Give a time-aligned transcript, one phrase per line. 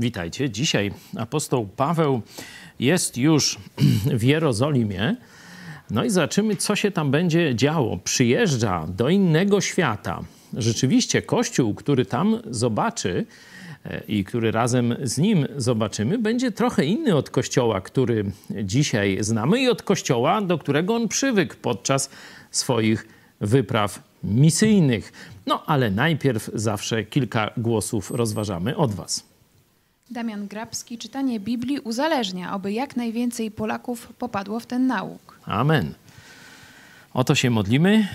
[0.00, 0.50] Witajcie.
[0.50, 2.22] Dzisiaj apostoł Paweł
[2.80, 3.58] jest już
[4.18, 5.16] w Jerozolimie.
[5.90, 7.98] No i zobaczymy, co się tam będzie działo.
[8.04, 10.20] Przyjeżdża do innego świata.
[10.52, 13.26] Rzeczywiście, kościół, który tam zobaczy
[13.84, 18.24] e, i który razem z nim zobaczymy, będzie trochę inny od kościoła, który
[18.64, 22.10] dzisiaj znamy i od kościoła, do którego on przywykł podczas
[22.50, 23.08] swoich
[23.40, 25.12] wypraw misyjnych.
[25.46, 29.27] No ale najpierw zawsze kilka głosów rozważamy od Was.
[30.10, 35.40] Damian Grabski, czytanie Biblii uzależnia, aby jak najwięcej Polaków popadło w ten nauk.
[35.44, 35.94] Amen.
[37.14, 38.08] O to się modlimy.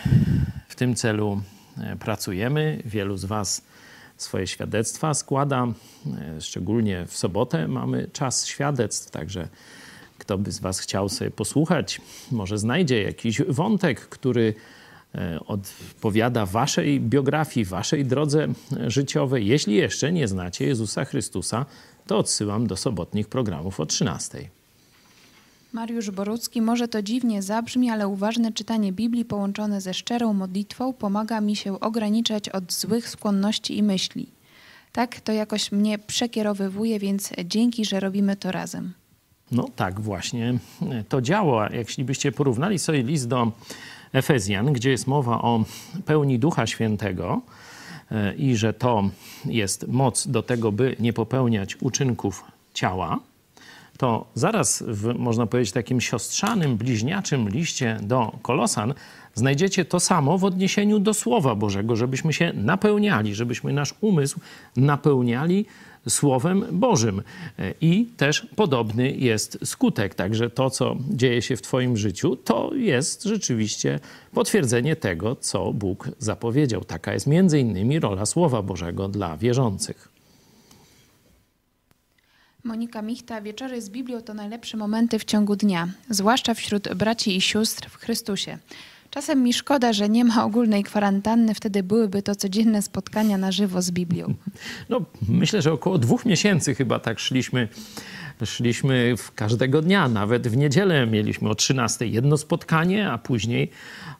[0.67, 1.41] W tym celu
[1.77, 2.81] e, pracujemy.
[2.85, 3.61] Wielu z Was
[4.17, 5.67] swoje świadectwa składa.
[6.37, 9.47] E, szczególnie w sobotę mamy czas świadectw, także
[10.17, 14.53] kto by z Was chciał sobie posłuchać, może znajdzie jakiś wątek, który
[15.47, 18.47] odpowiada Waszej biografii, Waszej drodze
[18.87, 19.47] życiowej.
[19.47, 21.65] Jeśli jeszcze nie znacie Jezusa Chrystusa,
[22.07, 24.49] to odsyłam do sobotnich programów o 13.
[25.73, 31.41] Mariusz Borucki, może to dziwnie zabrzmi, ale uważne czytanie Biblii połączone ze szczerą modlitwą pomaga
[31.41, 34.27] mi się ograniczać od złych skłonności i myśli.
[34.91, 38.93] Tak to jakoś mnie przekierowywuje, więc dzięki, że robimy to razem.
[39.51, 40.59] No tak właśnie
[41.09, 41.69] to działa.
[41.69, 43.51] Jeśli porównali sobie list do
[44.13, 45.63] Efezjan, gdzie jest mowa o
[46.05, 47.41] pełni Ducha Świętego
[48.11, 49.03] e, i że to
[49.45, 53.19] jest moc do tego, by nie popełniać uczynków ciała,
[53.97, 58.93] to zaraz w, można powiedzieć, takim siostrzanym, bliźniaczym liście do Kolosan
[59.33, 64.39] znajdziecie to samo w odniesieniu do Słowa Bożego, żebyśmy się napełniali, żebyśmy nasz umysł
[64.77, 65.65] napełniali
[66.09, 67.21] Słowem Bożym.
[67.81, 70.15] I też podobny jest skutek.
[70.15, 73.99] Także to, co dzieje się w Twoim życiu, to jest rzeczywiście
[74.33, 76.83] potwierdzenie tego, co Bóg zapowiedział.
[76.83, 80.09] Taka jest między innymi rola Słowa Bożego dla wierzących.
[82.63, 87.41] Monika Michta, wieczory z Biblią to najlepsze momenty w ciągu dnia, zwłaszcza wśród braci i
[87.41, 88.57] sióstr w Chrystusie.
[89.13, 93.81] Czasem mi szkoda, że nie ma ogólnej kwarantanny, wtedy byłyby to codzienne spotkania na żywo
[93.81, 94.33] z Biblią.
[94.89, 97.67] No, myślę, że około dwóch miesięcy chyba tak szliśmy
[98.45, 103.69] szliśmy w każdego dnia, nawet w niedzielę mieliśmy o 13 jedno spotkanie, a później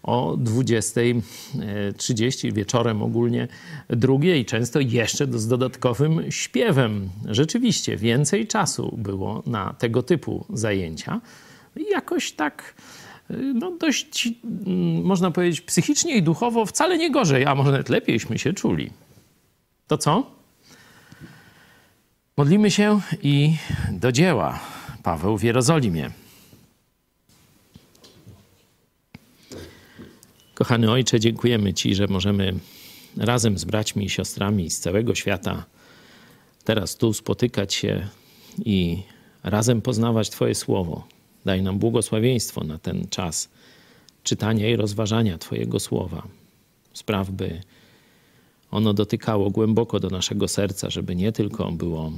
[0.04, 3.48] o 20.30 wieczorem ogólnie
[3.90, 7.10] drugie i często jeszcze z dodatkowym śpiewem.
[7.26, 11.22] Rzeczywiście więcej czasu było na tego typu zajęcia.
[11.92, 12.74] Jakoś tak
[13.30, 18.40] no dość, mm, można powiedzieć, psychicznie i duchowo wcale nie gorzej, a może nawet lepieśmy
[18.40, 18.90] się czuli.
[19.88, 20.32] To co?
[22.38, 23.56] Modlimy się i
[23.92, 24.60] do dzieła.
[25.04, 26.12] Paweł w Jerozolimie.
[30.54, 32.54] Kochany Ojcze, dziękujemy Ci, że możemy
[33.18, 35.66] razem z braćmi i siostrami z całego świata
[36.64, 38.08] teraz tu spotykać się
[38.66, 39.04] i
[39.44, 41.08] razem poznawać Twoje słowo.
[41.46, 43.50] Daj nam błogosławieństwo na ten czas
[44.24, 46.28] czytania i rozważania Twojego słowa.
[46.94, 47.62] Spraw, by
[48.72, 52.12] ono dotykało głęboko do naszego serca, żeby nie tylko było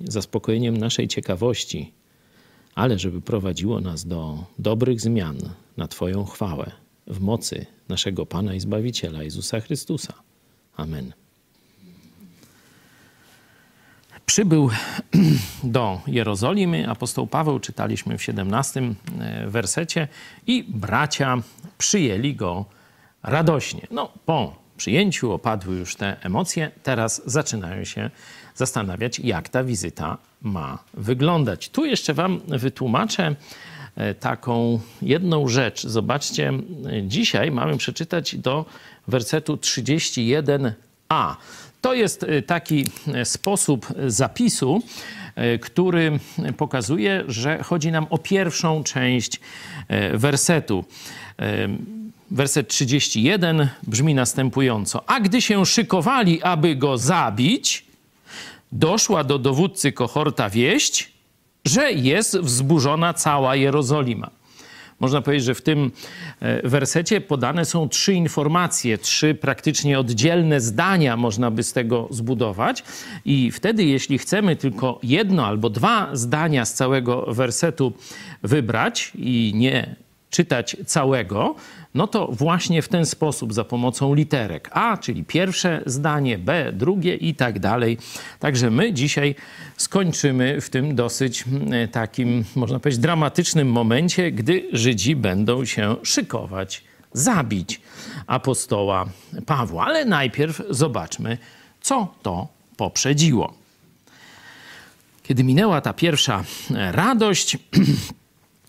[0.00, 1.92] zaspokojeniem naszej ciekawości,
[2.74, 5.38] ale żeby prowadziło nas do dobrych zmian
[5.76, 6.72] na Twoją chwałę
[7.06, 10.14] w mocy naszego Pana i Zbawiciela Jezusa Chrystusa.
[10.76, 11.25] Amen.
[14.26, 14.70] Przybył
[15.62, 18.82] do Jerozolimy apostoł Paweł, czytaliśmy w 17
[19.20, 20.08] e, wersecie,
[20.46, 21.36] i bracia
[21.78, 22.64] przyjęli go
[23.22, 23.86] radośnie.
[23.90, 28.10] No, po przyjęciu opadły już te emocje, teraz zaczynają się
[28.54, 31.68] zastanawiać, jak ta wizyta ma wyglądać.
[31.68, 33.36] Tu jeszcze Wam wytłumaczę
[33.96, 35.86] e, taką jedną rzecz.
[35.86, 36.52] Zobaczcie,
[37.02, 38.64] dzisiaj mamy przeczytać do
[39.08, 41.36] wersetu 31a.
[41.86, 42.84] To jest e, taki
[43.14, 44.82] e, sposób zapisu,
[45.60, 46.18] który
[46.56, 49.40] pokazuje, że chodzi nam o pierwszą część
[50.14, 50.84] wersetu.
[52.30, 57.84] Werset 31 brzmi następująco: A gdy się szykowali, aby go zabić,
[58.72, 61.12] doszła do dowódcy kohorta wieść,
[61.64, 64.30] że jest wzburzona cała Jerozolima.
[65.00, 65.90] Można powiedzieć, że w tym
[66.40, 72.84] e, wersecie podane są trzy informacje, trzy praktycznie oddzielne zdania można by z tego zbudować.
[73.24, 77.92] I wtedy, jeśli chcemy tylko jedno albo dwa zdania z całego wersetu
[78.42, 79.96] wybrać i nie
[80.30, 81.54] czytać całego,
[81.96, 87.14] no to właśnie w ten sposób, za pomocą literek A, czyli pierwsze zdanie, B, drugie
[87.14, 87.98] i tak dalej.
[88.38, 89.34] Także my dzisiaj
[89.76, 96.84] skończymy w tym dosyć mm, takim, można powiedzieć, dramatycznym momencie, gdy Żydzi będą się szykować,
[97.12, 97.80] zabić
[98.26, 99.06] apostoła
[99.46, 99.86] Pawła.
[99.86, 101.38] Ale najpierw zobaczmy,
[101.80, 103.54] co to poprzedziło.
[105.22, 107.56] Kiedy minęła ta pierwsza radość,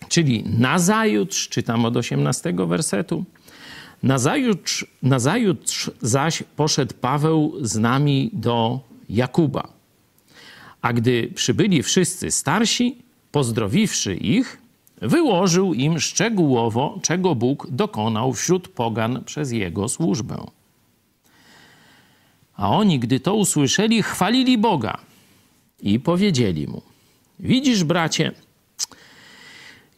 [0.08, 3.24] czyli nazajutrz, czytam od 18 wersetu,
[4.02, 9.68] nazajutrz, nazajutrz zaś poszedł Paweł z nami do Jakuba.
[10.82, 12.96] A gdy przybyli wszyscy starsi,
[13.32, 14.62] pozdrowiwszy ich,
[15.02, 20.46] wyłożył im szczegółowo, czego Bóg dokonał wśród pogan przez jego służbę.
[22.56, 24.98] A oni, gdy to usłyszeli, chwalili Boga
[25.82, 26.82] i powiedzieli mu:
[27.40, 28.32] Widzisz, bracie,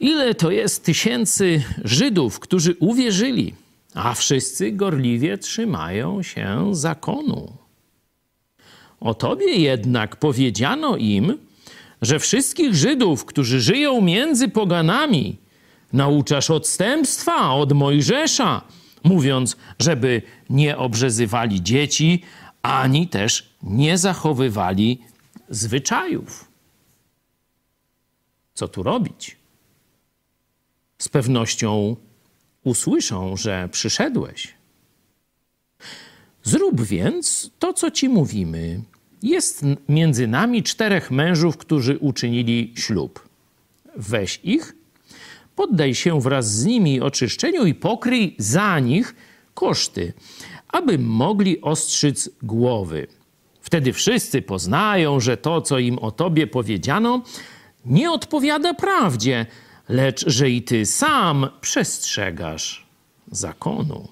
[0.00, 3.55] ile to jest tysięcy Żydów, którzy uwierzyli,
[3.94, 7.52] a wszyscy gorliwie trzymają się zakonu.
[9.00, 11.38] O tobie jednak powiedziano im,
[12.02, 15.37] że wszystkich Żydów, którzy żyją między poganami,
[15.93, 18.62] nauczasz odstępstwa od Mojżesza,
[19.05, 22.23] mówiąc, żeby nie obrzezywali dzieci,
[22.62, 24.99] ani też nie zachowywali
[25.49, 26.50] zwyczajów.
[28.55, 29.39] Co tu robić?
[31.00, 31.97] Z pewnością
[32.64, 34.55] usłyszą, że przyszedłeś.
[36.43, 38.82] Zrób więc to, co ci mówimy.
[39.23, 43.29] Jest między nami czterech mężów, którzy uczynili ślub.
[43.97, 44.75] Weź ich,
[45.56, 49.14] poddaj się wraz z nimi oczyszczeniu i pokryj za nich
[49.55, 50.12] koszty,
[50.69, 53.06] aby mogli ostrzyc głowy.
[53.61, 57.23] Wtedy wszyscy poznają, że to, co im o tobie powiedziano,
[57.85, 59.47] nie odpowiada prawdzie,
[59.90, 62.87] lecz że i ty sam przestrzegasz
[63.31, 64.08] zakonu.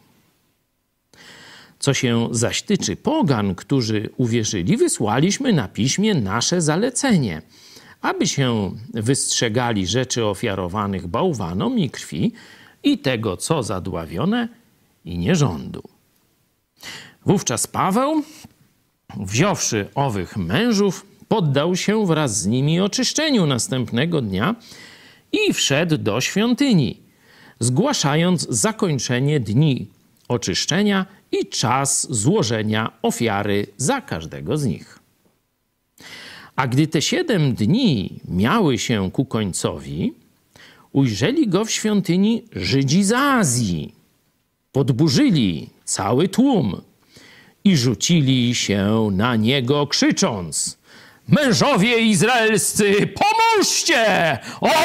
[1.79, 7.43] Co się zaś tyczy pogan, którzy uwierzyli, wysłaliśmy na piśmie nasze zalecenie,
[8.01, 12.33] aby się wystrzegali rzeczy ofiarowanych bałwanom i krwi
[12.83, 14.49] i tego, co zadławione
[15.05, 15.83] i nierządu.
[17.27, 18.23] Wówczas Paweł,
[19.17, 24.55] wziąwszy owych mężów, poddał się wraz z nimi oczyszczeniu następnego dnia
[25.33, 27.01] i wszedł do świątyni,
[27.61, 29.87] zgłaszając zakończenie dni
[30.29, 34.99] oczyszczenia i czas złożenia ofiary za każdego z nich.
[36.57, 40.13] A gdy te siedem dni miały się ku końcowi,
[40.93, 43.95] ujrzeli go w świątyni Żydzi z Azji.
[44.73, 46.81] Podburzyli cały tłum
[47.65, 50.78] i rzucili się na niego, krzycząc:
[51.29, 54.39] Mężowie izraelscy, pomóżcie!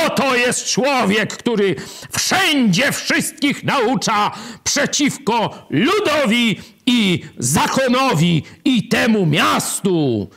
[0.06, 1.76] Oto jest człowiek, który
[2.12, 4.32] wszędzie wszystkich naucza
[4.64, 10.30] przeciwko ludowi i zakonowi i temu miastu.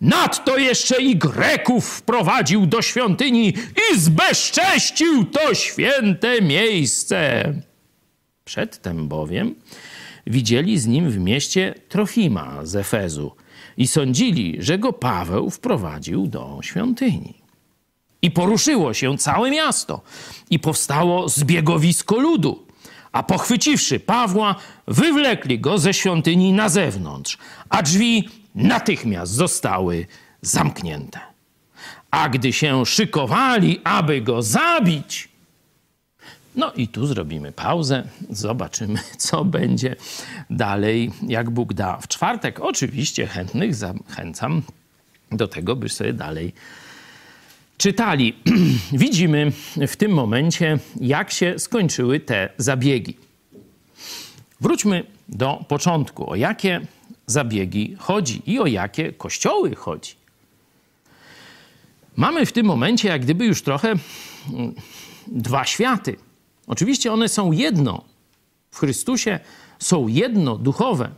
[0.00, 3.54] Nadto jeszcze i Greków wprowadził do świątyni
[3.92, 7.52] i zbezcześcił to święte miejsce.
[8.44, 9.54] Przedtem bowiem
[10.26, 13.32] widzieli z nim w mieście Trofima z Efezu
[13.76, 17.34] i sądzili, że go Paweł wprowadził do świątyni.
[18.22, 20.02] I poruszyło się całe miasto
[20.50, 22.66] i powstało zbiegowisko ludu.
[23.12, 24.54] A pochwyciwszy Pawła,
[24.86, 27.38] wywlekli go ze świątyni na zewnątrz,
[27.68, 30.06] a drzwi natychmiast zostały
[30.42, 31.20] zamknięte.
[32.10, 35.28] A gdy się szykowali, aby go zabić,
[36.56, 39.96] no i tu zrobimy pauzę, zobaczymy, co będzie
[40.50, 41.96] dalej, jak Bóg da.
[41.96, 44.62] W czwartek oczywiście chętnych zachęcam
[45.32, 46.52] do tego, by sobie dalej
[47.76, 48.34] czytali.
[48.92, 49.52] Widzimy
[49.88, 53.16] w tym momencie, jak się skończyły te zabiegi.
[54.60, 56.30] Wróćmy do początku.
[56.30, 56.80] O jakie
[57.26, 60.14] zabiegi chodzi i o jakie kościoły chodzi.
[62.16, 64.74] Mamy w tym momencie, jak gdyby już trochę mm,
[65.26, 66.16] dwa światy.
[66.66, 68.04] Oczywiście one są jedno
[68.70, 69.40] w Chrystusie,
[69.78, 71.10] są jedno duchowe,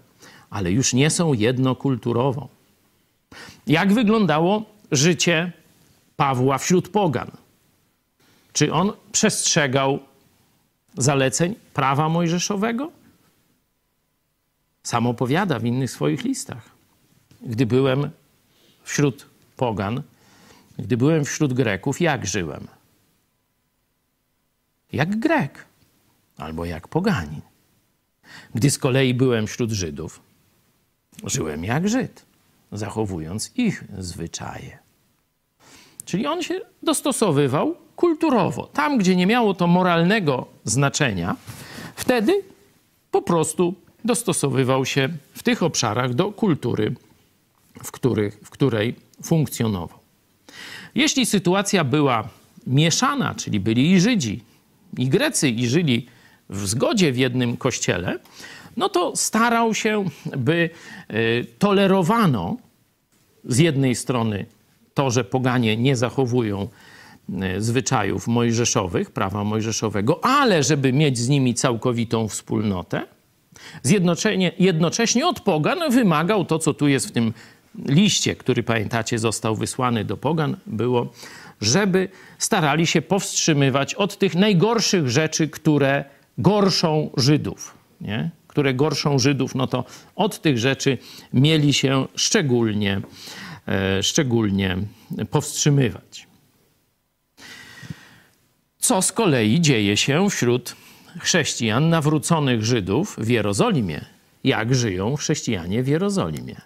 [0.50, 2.48] ale już nie są jedno kulturowo.
[3.66, 4.62] Jak wyglądało
[4.92, 5.52] życie
[6.16, 7.30] Pawła wśród pogan?
[8.52, 9.98] Czy on przestrzegał
[10.98, 12.90] zaleceń prawa mojżeszowego?
[14.82, 16.70] Sam opowiada w innych swoich listach.
[17.42, 18.10] Gdy byłem
[18.82, 19.26] wśród
[19.56, 20.02] pogan,
[20.78, 22.66] gdy byłem wśród Greków, jak żyłem?
[24.92, 25.64] Jak Grek
[26.36, 27.40] albo jak poganin.
[28.54, 30.20] Gdy z kolei byłem wśród Żydów,
[31.24, 32.24] żyłem jak Żyd,
[32.72, 34.78] zachowując ich zwyczaje.
[36.04, 38.66] Czyli on się dostosowywał kulturowo.
[38.66, 41.36] Tam, gdzie nie miało to moralnego znaczenia,
[41.96, 42.42] wtedy
[43.10, 43.74] po prostu
[44.04, 46.94] dostosowywał się w tych obszarach do kultury,
[47.82, 49.98] w, których, w której funkcjonował.
[50.94, 52.28] Jeśli sytuacja była
[52.66, 54.44] mieszana, czyli byli i Żydzi,
[54.98, 56.06] i Grecy i żyli
[56.50, 58.18] w zgodzie w jednym kościele,
[58.76, 60.04] no to starał się,
[60.36, 60.70] by
[61.08, 62.56] e, tolerowano
[63.44, 64.46] z jednej strony
[64.94, 66.68] to, że poganie nie zachowują
[67.40, 73.02] e, zwyczajów mojżeszowych, prawa mojżeszowego, ale żeby mieć z nimi całkowitą wspólnotę,
[73.82, 77.32] zjednoczenie, jednocześnie od pogan wymagał to, co tu jest w tym
[77.84, 81.12] liście, który pamiętacie został wysłany do pogan, było,
[81.60, 82.08] żeby
[82.38, 86.04] starali się powstrzymywać od tych najgorszych rzeczy, które
[86.38, 87.74] gorszą Żydów.
[88.00, 88.30] Nie?
[88.46, 89.84] Które gorszą Żydów, no to
[90.16, 90.98] od tych rzeczy
[91.32, 93.00] mieli się szczególnie,
[93.68, 94.76] e, szczególnie
[95.30, 96.26] powstrzymywać.
[98.78, 100.76] Co z kolei dzieje się wśród
[101.20, 104.04] chrześcijan, nawróconych Żydów w Jerozolimie?
[104.44, 106.60] Jak żyją chrześcijanie w Jerozolimie?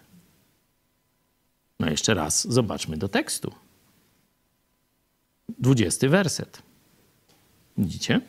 [1.81, 3.53] No jeszcze raz zobaczmy do tekstu.
[5.59, 6.63] Dwudziesty werset.
[7.79, 8.21] Widzicie?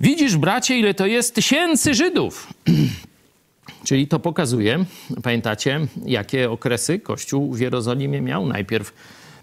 [0.00, 2.52] Widzisz, bracie, ile to jest tysięcy Żydów.
[3.84, 4.84] Czyli to pokazuje,
[5.22, 8.46] pamiętacie, jakie okresy Kościół w Jerozolimie miał?
[8.46, 8.92] Najpierw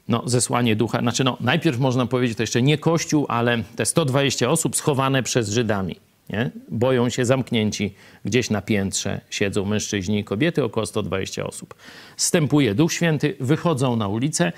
[0.08, 4.50] no, zesłanie ducha, znaczy no, najpierw można powiedzieć to jeszcze nie Kościół, ale te 120
[4.50, 5.96] osób schowane przez Żydami.
[6.30, 6.52] Nie?
[6.70, 7.94] Boją się zamknięci
[8.26, 11.76] gdzieś na piętrze, siedzą mężczyźni i kobiety, około 120 osób.
[12.18, 14.52] Stępuje Duch Święty, wychodzą na ulicę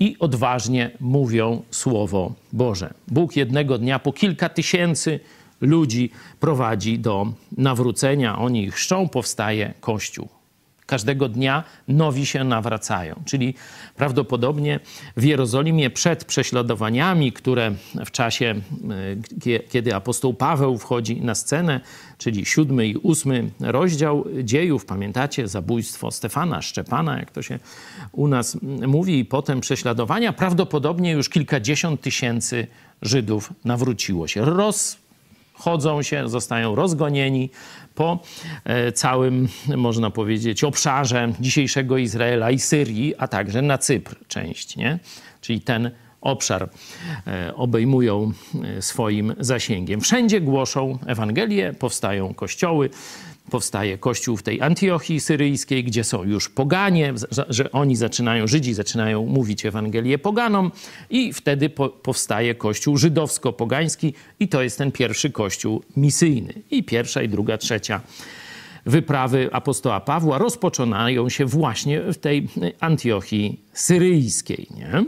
[0.00, 2.94] i odważnie mówią Słowo Boże.
[3.08, 5.20] Bóg jednego dnia po kilka tysięcy
[5.60, 6.10] ludzi
[6.40, 10.41] prowadzi do nawrócenia, oni ich chrzczą, powstaje Kościół.
[10.92, 13.22] Każdego dnia nowi się nawracają.
[13.24, 13.54] Czyli
[13.96, 14.80] prawdopodobnie
[15.16, 17.72] w Jerozolimie przed prześladowaniami, które
[18.06, 18.54] w czasie,
[19.46, 21.80] e, kiedy apostoł Paweł wchodzi na scenę,
[22.18, 27.58] czyli siódmy i ósmy rozdział dziejów, pamiętacie, zabójstwo Stefana, Szczepana, jak to się
[28.12, 32.66] u nas mówi, i potem prześladowania, prawdopodobnie już kilkadziesiąt tysięcy
[33.02, 34.44] Żydów nawróciło się.
[34.44, 35.02] Roz
[35.54, 37.50] chodzą się, zostają rozgonieni
[37.94, 38.22] po
[38.64, 44.98] e, całym, można powiedzieć, obszarze dzisiejszego Izraela i Syrii, a także na Cypr część, nie?
[45.40, 46.68] Czyli ten obszar
[47.26, 48.32] e, obejmują
[48.78, 50.00] e, swoim zasięgiem.
[50.00, 52.90] Wszędzie głoszą Ewangelię, powstają kościoły,
[53.50, 57.14] powstaje kościół w tej Antiochii syryjskiej, gdzie są już poganie,
[57.48, 60.70] że oni zaczynają, Żydzi zaczynają mówić Ewangelię poganom
[61.10, 66.52] i wtedy po, powstaje kościół żydowsko-pogański i to jest ten pierwszy kościół misyjny.
[66.70, 68.00] I pierwsza, i druga, trzecia
[68.86, 72.48] wyprawy apostoła Pawła rozpoczynają się właśnie w tej
[72.80, 74.66] Antiochii syryjskiej.
[74.76, 75.04] Nie?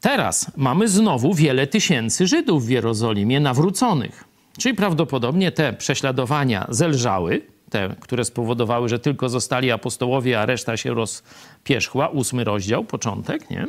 [0.00, 4.33] Teraz mamy znowu wiele tysięcy Żydów w Jerozolimie nawróconych.
[4.58, 10.94] Czyli prawdopodobnie te prześladowania zelżały, te, które spowodowały, że tylko zostali apostołowie, a reszta się
[10.94, 13.66] rozpierzchła, ósmy rozdział, początek, nie?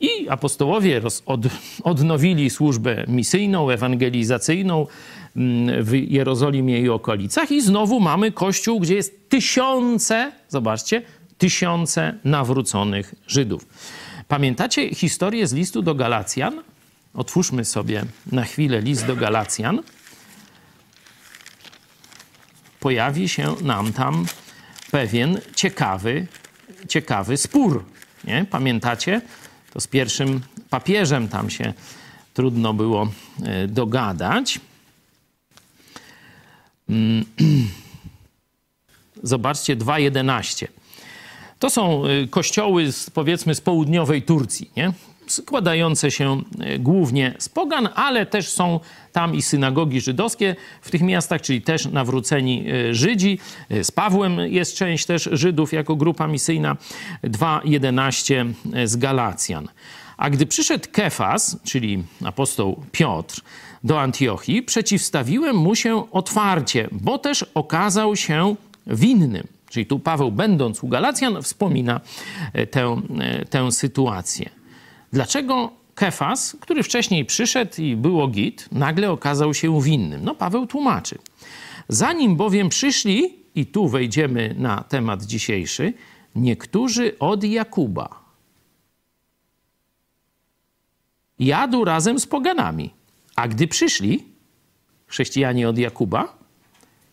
[0.00, 1.40] I apostołowie roz, od,
[1.84, 4.86] odnowili służbę misyjną, ewangelizacyjną
[5.36, 11.02] mm, w Jerozolimie i okolicach i znowu mamy kościół, gdzie jest tysiące, zobaczcie,
[11.38, 13.66] tysiące nawróconych Żydów.
[14.28, 16.62] Pamiętacie historię z listu do Galacjan?
[17.14, 19.82] Otwórzmy sobie na chwilę list do Galacjan
[22.80, 24.26] pojawi się nam tam
[24.90, 26.26] pewien ciekawy,
[26.88, 27.84] ciekawy spór.
[28.24, 28.46] Nie?
[28.50, 29.20] Pamiętacie?
[29.72, 31.72] To z pierwszym papieżem tam się
[32.34, 33.08] trudno było
[33.42, 34.60] e, dogadać.
[36.88, 37.24] Mm.
[39.22, 40.66] Zobaczcie, 2.11.
[41.58, 44.92] To są e, kościoły z, powiedzmy z południowej Turcji, nie?
[45.28, 48.80] Składające się e, głównie z pogan, ale też są
[49.12, 53.38] tam i synagogi żydowskie w tych miastach, czyli też nawróceni e, Żydzi.
[53.68, 56.76] E, z Pawłem jest część też Żydów jako grupa misyjna.
[57.24, 58.52] 2.11
[58.84, 59.68] z Galacjan.
[60.16, 63.40] A gdy przyszedł Kefas, czyli apostoł Piotr,
[63.84, 68.54] do Antiochii, przeciwstawiłem mu się otwarcie, bo też okazał się
[68.86, 69.46] winnym.
[69.70, 72.00] Czyli tu Paweł, będąc u Galacjan, wspomina
[72.70, 73.00] tę,
[73.50, 74.57] tę sytuację.
[75.12, 80.24] Dlaczego Kefas, który wcześniej przyszedł i było git, nagle okazał się winnym?
[80.24, 81.18] No Paweł tłumaczy.
[81.88, 85.92] Zanim bowiem przyszli, i tu wejdziemy na temat dzisiejszy,
[86.34, 88.28] niektórzy od Jakuba
[91.38, 92.90] jadł razem z poganami.
[93.36, 94.24] A gdy przyszli
[95.06, 96.38] chrześcijanie od Jakuba,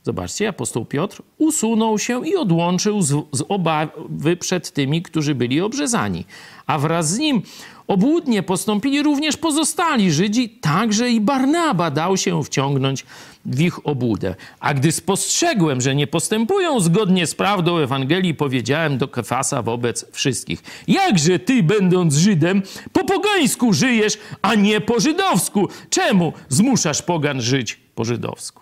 [0.03, 6.25] zobaczcie, apostoł Piotr usunął się i odłączył z, z obawy przed tymi, którzy byli obrzezani.
[6.65, 7.41] A wraz z nim
[7.87, 13.05] Obłudnie postąpili również pozostali Żydzi, także i Barnaba dał się wciągnąć
[13.45, 14.35] w ich obłudę.
[14.59, 20.63] A gdy spostrzegłem, że nie postępują zgodnie z prawdą Ewangelii, powiedziałem do Kefasa wobec wszystkich:
[20.87, 22.61] Jakże ty, będąc Żydem,
[22.93, 25.67] po pogańsku żyjesz, a nie po żydowsku?
[25.89, 28.61] Czemu zmuszasz pogan żyć po żydowsku?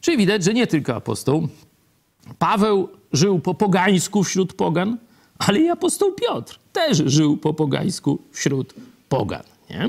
[0.00, 1.48] Czyli widać, że nie tylko apostoł
[2.38, 4.98] Paweł żył po pogańsku wśród pogan,
[5.38, 8.74] ale i apostoł Piotr też żył po pogańsku wśród
[9.08, 9.42] pogan.
[9.70, 9.88] Nie?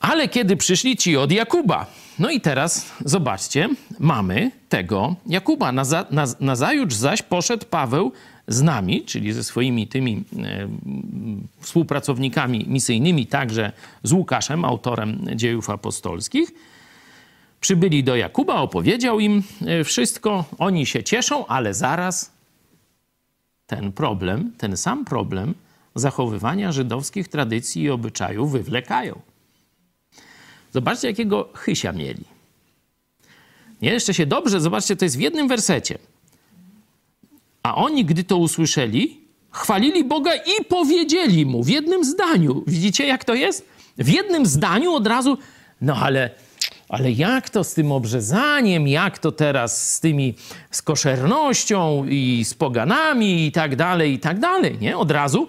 [0.00, 1.86] Ale kiedy przyszli ci od Jakuba,
[2.18, 5.72] no i teraz zobaczcie, mamy tego Jakuba.
[6.40, 8.12] Nazajutrz zaś poszedł Paweł
[8.48, 10.68] z nami, czyli ze swoimi tymi e,
[11.60, 13.72] współpracownikami misyjnymi, także
[14.02, 16.50] z Łukaszem, autorem dziejów apostolskich.
[17.60, 22.37] Przybyli do Jakuba, opowiedział im e, wszystko, oni się cieszą, ale zaraz
[23.68, 25.54] ten problem, ten sam problem
[25.94, 29.20] zachowywania żydowskich tradycji i obyczajów wywlekają.
[30.72, 32.24] Zobaczcie, jakiego chysia mieli.
[33.82, 35.98] Nie, jeszcze się dobrze, zobaczcie, to jest w jednym wersecie.
[37.62, 39.20] A oni, gdy to usłyszeli,
[39.50, 42.64] chwalili Boga i powiedzieli mu w jednym zdaniu.
[42.66, 43.68] Widzicie, jak to jest?
[43.98, 45.38] W jednym zdaniu od razu,
[45.80, 46.30] no ale,
[46.88, 50.34] ale jak to z tym obrzezaniem, jak to teraz z tymi,
[50.70, 54.98] z koszernością i z poganami i tak dalej, i tak dalej, nie?
[54.98, 55.46] Od razu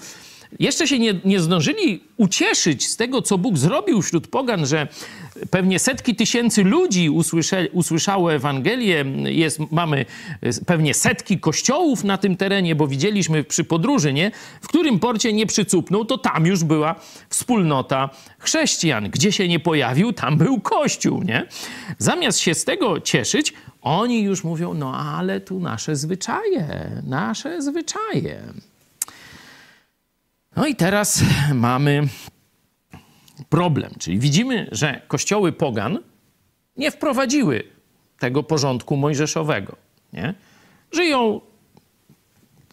[0.59, 4.87] jeszcze się nie, nie zdążyli ucieszyć z tego, co Bóg zrobił wśród pogan, że
[5.49, 7.09] pewnie setki tysięcy ludzi
[7.73, 9.05] usłyszało Ewangelię.
[9.25, 10.05] Jest, mamy
[10.65, 14.31] pewnie setki kościołów na tym terenie, bo widzieliśmy przy podróży, nie?
[14.61, 16.95] w którym porcie nie przycupnął, to tam już była
[17.29, 19.09] wspólnota chrześcijan.
[19.09, 21.23] Gdzie się nie pojawił, tam był kościół.
[21.23, 21.47] Nie?
[21.97, 28.41] Zamiast się z tego cieszyć, oni już mówią, no ale tu nasze zwyczaje, nasze zwyczaje.
[30.55, 32.07] No i teraz mamy
[33.49, 35.99] problem, czyli widzimy, że kościoły pogan
[36.77, 37.63] nie wprowadziły
[38.19, 39.75] tego porządku mojżeszowego.
[40.13, 40.33] Nie?
[40.91, 41.41] Żyją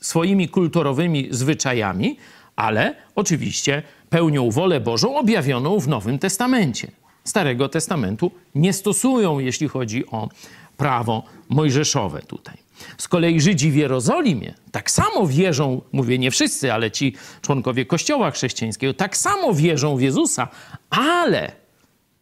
[0.01, 2.17] swoimi kulturowymi zwyczajami,
[2.57, 6.91] ale oczywiście pełnią wolę Bożą objawioną w Nowym Testamencie.
[7.25, 10.29] Starego Testamentu nie stosują, jeśli chodzi o
[10.77, 12.66] prawo mojżeszowe tutaj.
[12.99, 18.31] Z kolei Żydzi w Jerozolimie tak samo wierzą, mówię nie wszyscy, ale ci członkowie Kościoła
[18.31, 20.49] chrześcijańskiego, tak samo wierzą w Jezusa,
[20.91, 21.53] ale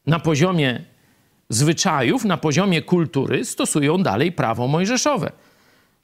[0.07, 0.85] na poziomie
[1.49, 5.33] zwyczajów, na poziomie kultury stosują dalej prawo mojżeszowe.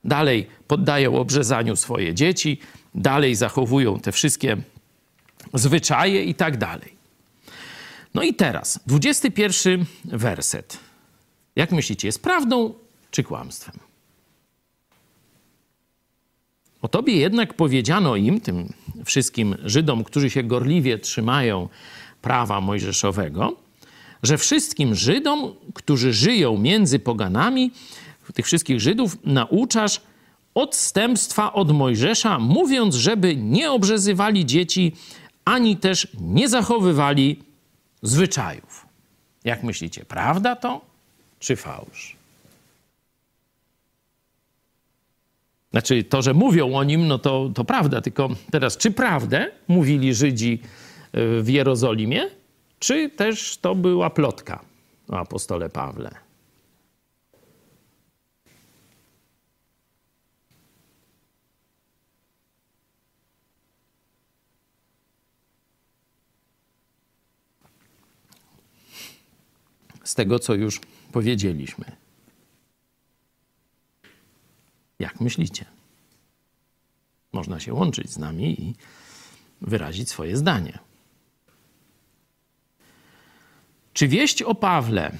[0.05, 2.59] Dalej poddają obrzezaniu swoje dzieci,
[2.95, 4.57] dalej zachowują te wszystkie
[5.55, 7.01] zwyczaje i tak dalej.
[8.15, 10.79] No i teraz, 21 werset.
[11.57, 12.75] Jak myślicie, jest prawdą
[13.11, 13.89] czy kłamstwem?
[16.83, 18.73] O tobie jednak powiedziano im, tym
[19.05, 21.69] wszystkim Żydom, którzy się gorliwie trzymają
[22.23, 23.57] prawa mojżeszowego,
[24.23, 27.71] że wszystkim Żydom, którzy żyją między poganami,
[28.35, 30.01] tych wszystkich Żydów, nauczasz
[30.55, 34.93] odstępstwa od Mojżesza, mówiąc, żeby nie obrzezywali dzieci,
[35.45, 37.43] ani też nie zachowywali
[38.03, 38.87] zwyczajów.
[39.45, 40.81] Jak myślicie, prawda to
[41.38, 42.19] czy fałsz?
[45.70, 50.14] Znaczy, to, że mówią o nim, no to, to prawda, tylko teraz, czy prawdę mówili
[50.14, 50.61] Żydzi
[51.12, 52.30] e, w Jerozolimie,
[52.78, 54.64] czy też to była plotka
[55.09, 56.11] o apostole Pawle?
[70.04, 70.80] Z tego, co już
[71.12, 72.10] powiedzieliśmy.
[75.01, 75.65] Jak myślicie?
[77.33, 78.75] Można się łączyć z nami i
[79.61, 80.79] wyrazić swoje zdanie.
[83.93, 85.13] Czy wieść o Pawle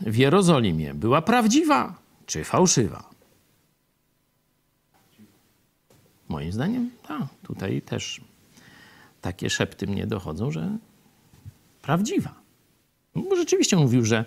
[0.00, 3.10] w Jerozolimie była prawdziwa czy fałszywa?
[6.28, 7.22] Moim zdaniem, tak.
[7.42, 8.20] Tutaj też
[9.20, 10.78] takie szepty mnie dochodzą, że
[11.82, 12.34] prawdziwa.
[13.14, 14.24] Bo rzeczywiście mówił, że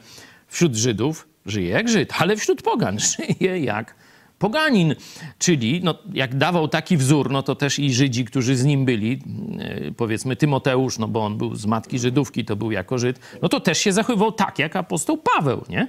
[0.48, 3.96] wśród Żydów żyje jak Żyd, ale wśród pogan żyje jak
[4.40, 4.96] poganin,
[5.40, 9.22] czyli no, jak dawał taki wzór, no to też i Żydzi, którzy z nim byli,
[9.60, 13.50] e, powiedzmy Tymoteusz, no bo on był z matki Żydówki, to był jako Żyd, no
[13.50, 15.88] to też się zachowywał tak, jak apostoł Paweł, nie?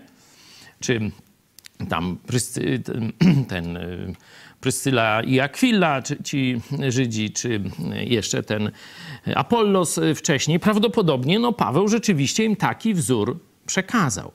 [0.80, 1.10] Czy
[1.88, 3.12] tam Pryscy, ten,
[3.48, 3.86] ten e,
[4.60, 7.60] Pryscyla i Aquila, czy ci Żydzi, czy
[7.90, 8.70] jeszcze ten
[9.34, 14.32] Apollos wcześniej, prawdopodobnie no Paweł rzeczywiście im taki wzór przekazał.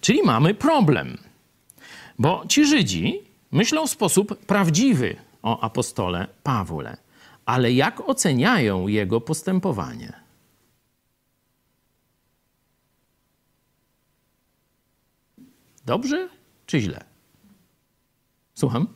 [0.00, 1.18] Czyli mamy problem.
[2.18, 3.20] Bo ci Żydzi
[3.52, 6.96] myślą w sposób prawdziwy o apostole Pawle,
[7.46, 10.12] ale jak oceniają jego postępowanie?
[15.86, 16.28] Dobrze
[16.66, 17.04] czy źle?
[18.54, 18.86] Słucham?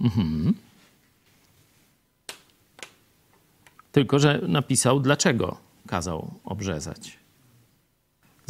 [0.00, 0.54] Mhm.
[3.92, 7.19] Tylko, że napisał, dlaczego kazał obrzezać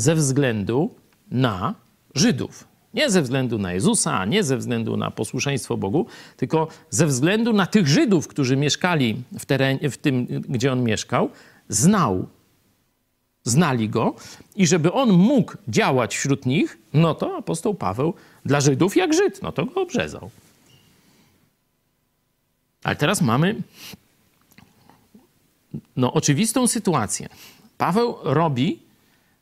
[0.00, 0.94] ze względu
[1.30, 1.74] na
[2.14, 2.64] Żydów.
[2.94, 7.66] Nie ze względu na Jezusa, nie ze względu na posłuszeństwo Bogu, tylko ze względu na
[7.66, 11.30] tych Żydów, którzy mieszkali w, terenie, w tym, gdzie on mieszkał,
[11.68, 12.26] znał,
[13.44, 14.14] znali go
[14.56, 19.42] i żeby on mógł działać wśród nich, no to apostoł Paweł dla Żydów jak Żyd,
[19.42, 20.30] no to go obrzezał.
[22.84, 23.62] Ale teraz mamy
[25.96, 27.28] no, oczywistą sytuację.
[27.78, 28.89] Paweł robi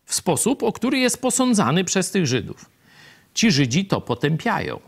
[0.09, 2.71] w sposób, o który jest posądzany przez tych Żydów.
[3.35, 4.81] Ci Żydzi to potępiają.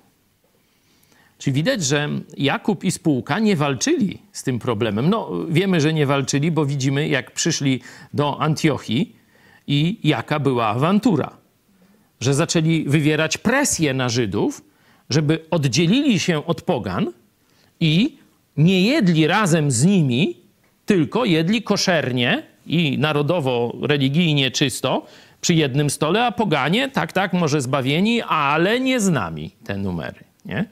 [1.38, 5.10] Czy widać, że Jakub i spółka nie walczyli z tym problemem?
[5.10, 7.80] No, wiemy, że nie walczyli, bo widzimy, jak przyszli
[8.14, 9.16] do Antiochii
[9.66, 11.36] i jaka była awantura.
[12.20, 14.64] Że zaczęli wywierać presję na Żydów,
[15.10, 17.12] żeby oddzielili się od pogan
[17.80, 18.18] i
[18.56, 20.36] nie jedli razem z nimi,
[20.86, 25.06] tylko jedli koszernie i narodowo, religijnie czysto
[25.40, 30.24] przy jednym stole, a poganie, tak, tak, może zbawieni, ale nie z nami te numery,
[30.44, 30.64] nie?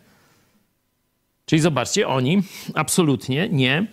[1.46, 2.42] Czyli zobaczcie, oni
[2.74, 3.86] absolutnie nie,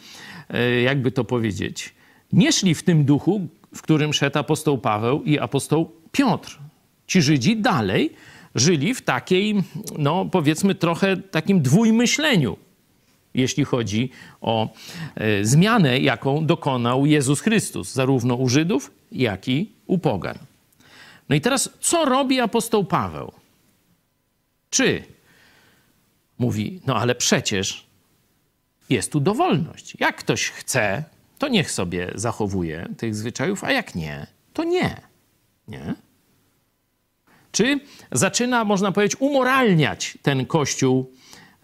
[0.50, 1.94] e, jakby to powiedzieć,
[2.34, 6.60] nie szli w tym duchu, w którym szedł apostoł Paweł i apostoł Piotr.
[7.08, 8.14] Ci Żydzi dalej
[8.56, 9.64] żyli w takiej,
[9.98, 12.58] no powiedzmy trochę takim dwójmyśleniu
[13.36, 14.10] jeśli chodzi
[14.42, 14.74] o
[15.16, 20.38] e, zmianę, jaką dokonał Jezus Chrystus, zarówno u Żydów, jak i u Pogan.
[21.30, 23.32] No i teraz, co robi apostoł Paweł?
[24.70, 25.04] Czy
[26.40, 27.86] mówi, no ale przecież
[28.90, 29.98] jest tu dowolność.
[30.00, 31.04] Jak ktoś chce,
[31.38, 35.02] to niech sobie zachowuje tych zwyczajów, a jak nie, to nie.
[35.68, 35.96] Nie?
[37.52, 37.80] Czy
[38.12, 41.12] zaczyna, można powiedzieć, umoralniać ten kościół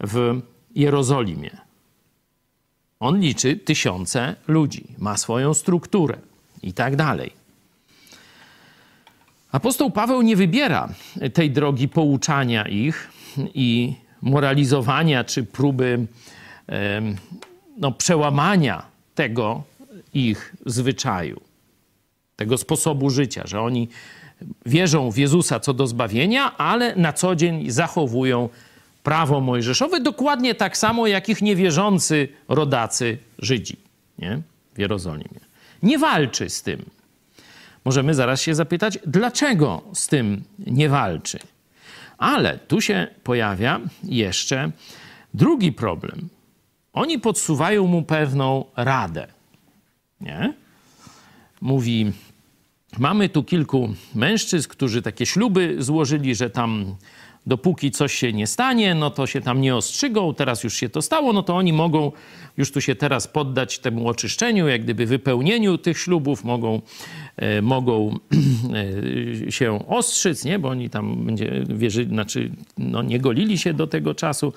[0.00, 0.40] w
[0.74, 1.56] Jerozolimie.
[3.00, 6.18] On liczy tysiące ludzi, ma swoją strukturę
[6.62, 7.32] i tak dalej.
[9.52, 10.88] Apostoł Paweł nie wybiera
[11.32, 13.10] tej drogi pouczania ich
[13.54, 16.06] i moralizowania czy próby
[17.78, 19.62] no, przełamania tego
[20.14, 21.40] ich zwyczaju,
[22.36, 23.88] tego sposobu życia, że oni
[24.66, 28.48] wierzą w Jezusa co do zbawienia, ale na co dzień zachowują
[29.02, 33.76] prawo mojżeszowe, dokładnie tak samo jak ich niewierzący rodacy Żydzi
[34.18, 34.42] nie?
[34.74, 35.40] w Jerozolimie.
[35.82, 36.84] Nie walczy z tym.
[37.84, 41.38] Możemy zaraz się zapytać, dlaczego z tym nie walczy.
[42.18, 44.70] Ale tu się pojawia jeszcze
[45.34, 46.28] drugi problem.
[46.92, 49.26] Oni podsuwają mu pewną radę.
[50.20, 50.54] Nie?
[51.60, 52.12] Mówi,
[52.98, 56.96] mamy tu kilku mężczyzn, którzy takie śluby złożyli, że tam
[57.46, 61.02] dopóki coś się nie stanie, no to się tam nie ostrzygą, teraz już się to
[61.02, 62.12] stało, no to oni mogą
[62.56, 66.80] już tu się teraz poddać temu oczyszczeniu, jak gdyby wypełnieniu tych ślubów, mogą,
[67.36, 68.18] e, mogą
[69.48, 70.58] e, się ostrzyc, nie?
[70.58, 74.52] bo oni tam będzie wierzyli, znaczy no, nie golili się do tego czasu.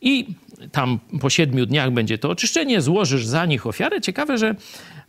[0.00, 0.26] I
[0.72, 4.00] tam po siedmiu dniach będzie to oczyszczenie, złożysz za nich ofiarę.
[4.00, 4.54] Ciekawe, że,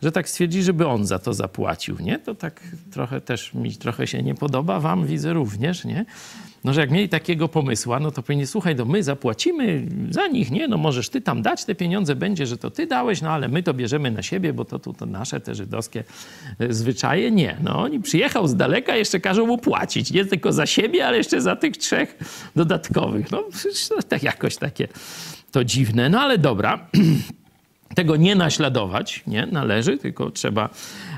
[0.01, 2.19] że tak stwierdzi, żeby on za to zapłacił, nie?
[2.19, 6.05] To tak trochę też mi trochę się nie podoba, wam widzę również, nie?
[6.63, 10.51] No, że jak mieli takiego pomysła, no to powinni, słuchaj, no my zapłacimy za nich,
[10.51, 10.67] nie?
[10.67, 13.63] No możesz ty tam dać te pieniądze, będzie, że to ty dałeś, no ale my
[13.63, 16.03] to bierzemy na siebie, bo to, to, to nasze te żydowskie
[16.59, 17.31] e, zwyczaje.
[17.31, 21.17] Nie, no oni przyjechał z daleka, jeszcze każą mu płacić, nie tylko za siebie, ale
[21.17, 22.17] jeszcze za tych trzech
[22.55, 23.31] dodatkowych.
[23.31, 23.43] No
[24.09, 24.87] tak jakoś takie
[25.51, 26.79] to dziwne, no ale dobra.
[27.95, 30.69] Tego nie naśladować nie należy, tylko trzeba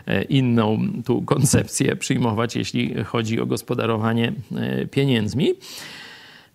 [0.10, 5.54] E, inną tu koncepcję przyjmować, jeśli chodzi o gospodarowanie e, pieniędzmi.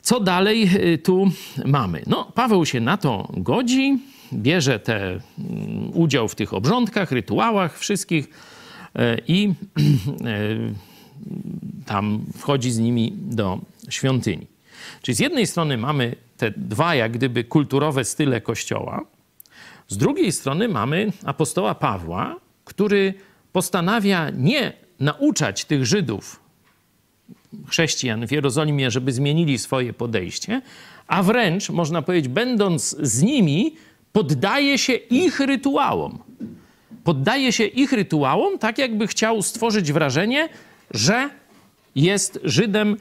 [0.03, 1.31] Co dalej e, tu
[1.64, 2.03] mamy?
[2.07, 3.98] No, Paweł się na to godzi,
[4.33, 5.20] bierze te mm,
[5.92, 8.29] udział w tych obrządkach, rytuałach wszystkich
[9.29, 9.55] i
[11.87, 14.46] tam wchodzi z nimi do świątyni.
[15.03, 19.05] Czyli z jednej strony mamy te dwa jak gdyby kulturowe style kościoła,
[19.88, 23.14] z drugiej strony mamy apostoła Pawła, który
[23.53, 26.40] postanawia nie nauczać tych Żydów,
[27.66, 30.62] chrześcijan w Jerozolimie, żeby zmienili swoje podejście,
[31.07, 33.77] a wręcz, można powiedzieć, będąc z nimi,
[34.12, 36.18] poddaje się ich rytuałom.
[37.05, 40.49] Poddaje się ich rytuałom, tak jakby chciał stworzyć wrażenie,
[40.90, 41.31] że
[41.97, 42.97] jest Żydem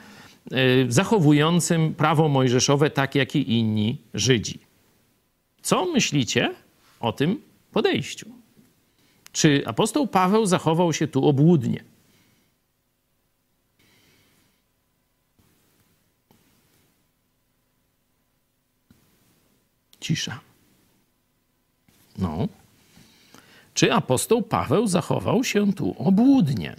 [0.51, 0.55] e,
[0.89, 4.59] zachowującym prawo mojżeszowe tak jak i inni Żydzi.
[5.61, 6.53] Co myślicie
[7.03, 8.29] o tym podejściu?
[9.31, 11.83] Czy apostoł Paweł zachował się tu obłudnie?
[19.99, 20.39] Cisza.
[22.17, 22.47] No.
[23.73, 26.75] Czy apostoł Paweł zachował się tu obłudnie?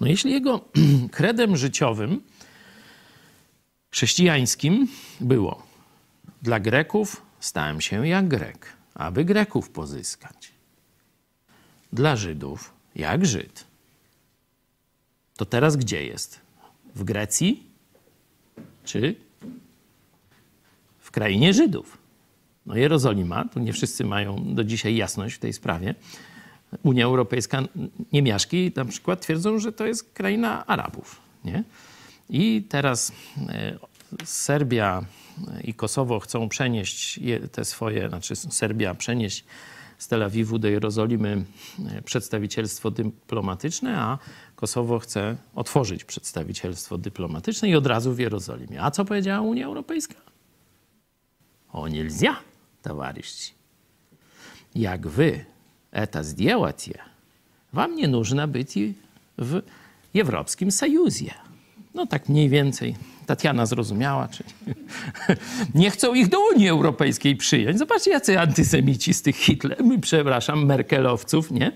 [0.00, 0.64] No jeśli jego
[1.10, 2.22] kredem życiowym
[3.90, 4.88] chrześcijańskim
[5.20, 5.66] było
[6.42, 10.52] dla Greków stałem się jak Grek, aby Greków pozyskać.
[11.92, 13.64] Dla Żydów jak Żyd.
[15.36, 16.40] To teraz gdzie jest?
[16.94, 17.62] W Grecji
[18.84, 19.16] czy
[20.98, 21.98] w krainie Żydów?
[22.66, 25.94] No Jerozolima, tu nie wszyscy mają do dzisiaj jasność w tej sprawie.
[26.83, 27.63] Unia Europejska,
[28.13, 31.21] niemiaszki na przykład twierdzą, że to jest kraina Arabów.
[31.45, 31.63] Nie?
[32.29, 33.11] I teraz
[33.49, 33.77] e,
[34.23, 35.05] Serbia
[35.63, 37.19] i Kosowo chcą przenieść
[37.51, 39.45] te swoje, znaczy Serbia przenieść
[39.97, 41.43] z Tel Awiwu do Jerozolimy
[41.89, 44.17] e, przedstawicielstwo dyplomatyczne, a
[44.55, 48.83] Kosowo chce otworzyć przedstawicielstwo dyplomatyczne i od razu w Jerozolimie.
[48.83, 50.15] A co powiedziała Unia Europejska?
[51.73, 52.35] O нельзя,
[52.81, 53.53] товарищи.
[54.75, 55.45] Jak wy
[55.95, 56.99] это сделаете,
[57.73, 58.79] wam nie нужно być
[59.37, 59.61] w
[60.13, 61.33] Europejskim Союзе.
[61.93, 64.49] No tak mniej więcej Tatiana zrozumiała, czyli
[65.75, 67.77] nie chcą ich do Unii Europejskiej przyjąć.
[67.77, 71.71] Zobaczcie, jacy antysemici z tych Hitler, przepraszam, Merkelowców, nie?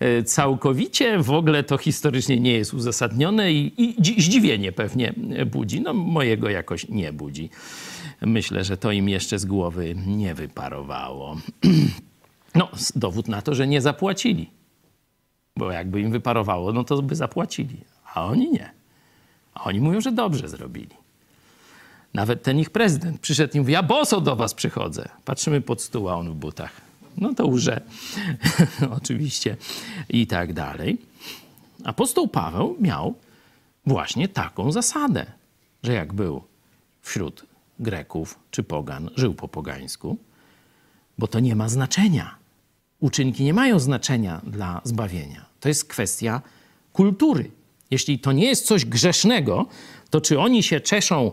[0.00, 5.14] E, całkowicie w ogóle to historycznie nie jest uzasadnione i, i zdziwienie pewnie
[5.46, 5.80] budzi.
[5.80, 7.50] No mojego jakoś nie budzi.
[8.20, 11.36] Myślę, że to im jeszcze z głowy nie wyparowało.
[12.57, 14.49] No, dowód na to, że nie zapłacili.
[15.55, 17.77] Bo jakby im wyparowało, no to by zapłacili,
[18.13, 18.71] a oni nie.
[19.53, 20.95] A oni mówią, że dobrze zrobili.
[22.13, 25.09] Nawet ten ich prezydent przyszedł i mówi, ja boso do was przychodzę.
[25.25, 26.81] Patrzymy pod stół, a on w butach.
[27.17, 27.81] No to łże.
[28.97, 29.57] Oczywiście.
[30.09, 30.97] I tak dalej.
[31.83, 33.15] Apostoł Paweł miał
[33.85, 35.25] właśnie taką zasadę,
[35.83, 36.43] że jak był
[37.01, 37.45] wśród
[37.79, 40.17] Greków czy Pogan, żył po pogańsku,
[41.17, 42.35] bo to nie ma znaczenia.
[42.99, 45.45] Uczynki nie mają znaczenia dla zbawienia.
[45.59, 46.41] To jest kwestia
[46.93, 47.51] kultury.
[47.91, 49.65] Jeśli to nie jest coś grzesznego,
[50.09, 51.31] to czy oni się czeszą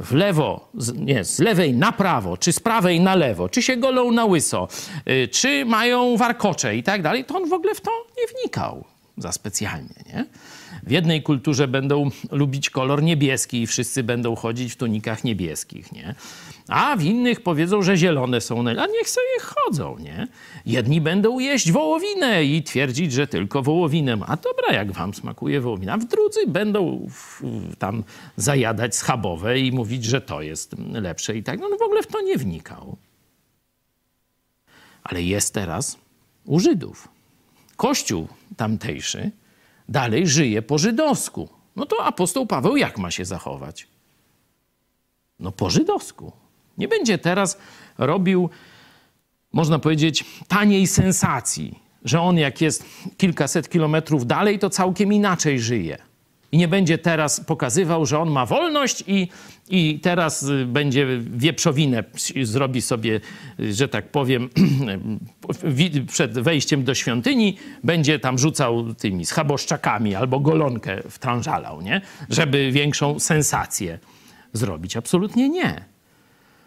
[0.00, 4.10] w lewo, nie, z lewej na prawo, czy z prawej na lewo, czy się golą
[4.10, 4.68] na łyso,
[5.08, 8.84] y, czy mają warkocze i tak dalej, to on w ogóle w to nie wnikał
[9.16, 10.26] za specjalnie, nie?
[10.82, 16.14] W jednej kulturze będą lubić kolor niebieski i wszyscy będą chodzić w tunikach niebieskich, nie?
[16.68, 20.28] A w innych powiedzą, że zielone są, a niech sobie chodzą, nie?
[20.66, 24.18] Jedni będą jeść wołowinę i twierdzić, że tylko wołowinę.
[24.26, 25.98] A dobra, jak wam smakuje wołowina.
[25.98, 27.08] W drudzy będą
[27.78, 28.04] tam
[28.36, 31.60] zajadać schabowe i mówić, że to jest lepsze i tak.
[31.60, 32.96] No, no w ogóle w to nie wnikał.
[35.02, 35.98] Ale jest teraz
[36.44, 37.08] u Żydów.
[37.76, 39.30] Kościół tamtejszy
[39.88, 41.48] dalej żyje po żydowsku.
[41.76, 43.88] No to apostoł Paweł jak ma się zachować?
[45.40, 46.32] No po żydowsku.
[46.78, 47.58] Nie będzie teraz
[47.98, 48.50] robił,
[49.52, 52.84] można powiedzieć, taniej sensacji, że on jak jest
[53.16, 55.98] kilkaset kilometrów dalej, to całkiem inaczej żyje.
[56.54, 59.28] I nie będzie teraz pokazywał, że on ma wolność i,
[59.68, 62.04] i teraz y, będzie wieprzowinę,
[62.42, 63.20] zrobi sobie,
[63.60, 64.48] y, że tak powiem,
[66.12, 72.00] przed wejściem do świątyni, będzie tam rzucał tymi schaboszczakami albo golonkę wtrążalał, nie?
[72.30, 73.98] Żeby większą sensację
[74.52, 74.96] zrobić.
[74.96, 75.84] Absolutnie nie.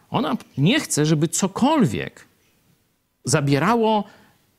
[0.10, 2.26] Ona nie chce, żeby cokolwiek
[3.24, 4.04] zabierało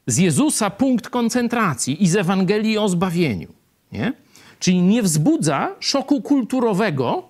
[0.07, 3.49] z Jezusa punkt koncentracji i z Ewangelii o zbawieniu.
[3.93, 4.13] Nie?
[4.59, 7.29] Czyli nie wzbudza szoku kulturowego,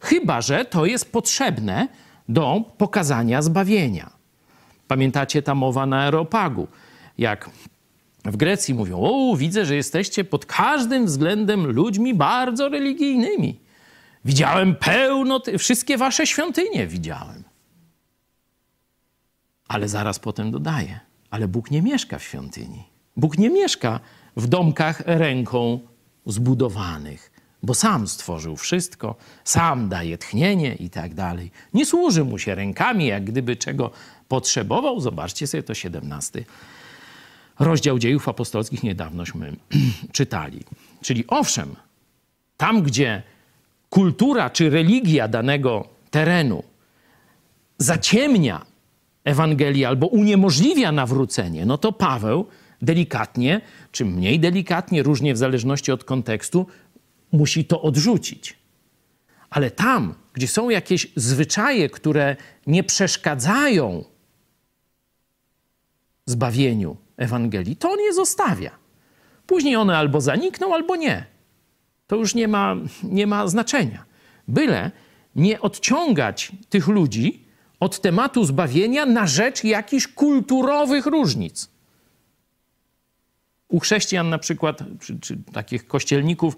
[0.00, 1.88] chyba że to jest potrzebne
[2.28, 4.10] do pokazania zbawienia.
[4.88, 6.68] Pamiętacie ta mowa na Aeropagu,
[7.18, 7.50] jak
[8.24, 13.60] w Grecji mówią: O, widzę, że jesteście pod każdym względem ludźmi bardzo religijnymi.
[14.24, 17.44] Widziałem pełno, wszystkie wasze świątynie widziałem.
[19.68, 22.84] Ale zaraz potem dodaje: Ale Bóg nie mieszka w świątyni.
[23.16, 24.00] Bóg nie mieszka
[24.36, 25.80] w domkach ręką
[26.28, 27.30] zbudowanych,
[27.62, 31.50] bo sam stworzył wszystko, sam daje tchnienie i tak dalej.
[31.74, 33.90] Nie służy mu się rękami, jak gdyby czego
[34.28, 35.00] potrzebował.
[35.00, 36.44] Zobaczcie sobie to 17
[37.58, 39.56] rozdział dziejów apostolskich niedawnośmy
[40.12, 40.60] czytali.
[41.02, 41.76] Czyli owszem,
[42.56, 43.22] tam gdzie
[43.90, 46.62] kultura czy religia danego terenu
[47.78, 48.66] zaciemnia
[49.24, 52.46] Ewangelię albo uniemożliwia nawrócenie, no to Paweł
[52.82, 53.60] delikatnie,
[53.92, 56.66] czy mniej delikatnie, różnie w zależności od kontekstu,
[57.32, 58.58] musi to odrzucić.
[59.50, 62.36] Ale tam, gdzie są jakieś zwyczaje, które
[62.66, 64.04] nie przeszkadzają
[66.26, 68.70] zbawieniu Ewangelii, to on je zostawia.
[69.46, 71.26] Później one albo zanikną, albo nie.
[72.06, 74.04] To już nie ma, nie ma znaczenia.
[74.48, 74.90] Byle
[75.36, 77.44] nie odciągać tych ludzi
[77.80, 81.70] od tematu zbawienia na rzecz jakichś kulturowych różnic.
[83.68, 86.56] U chrześcijan na przykład, czy, czy takich kościelników,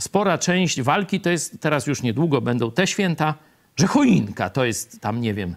[0.00, 3.34] spora część walki to jest, teraz już niedługo będą te święta,
[3.76, 5.56] że choinka to jest tam, nie wiem,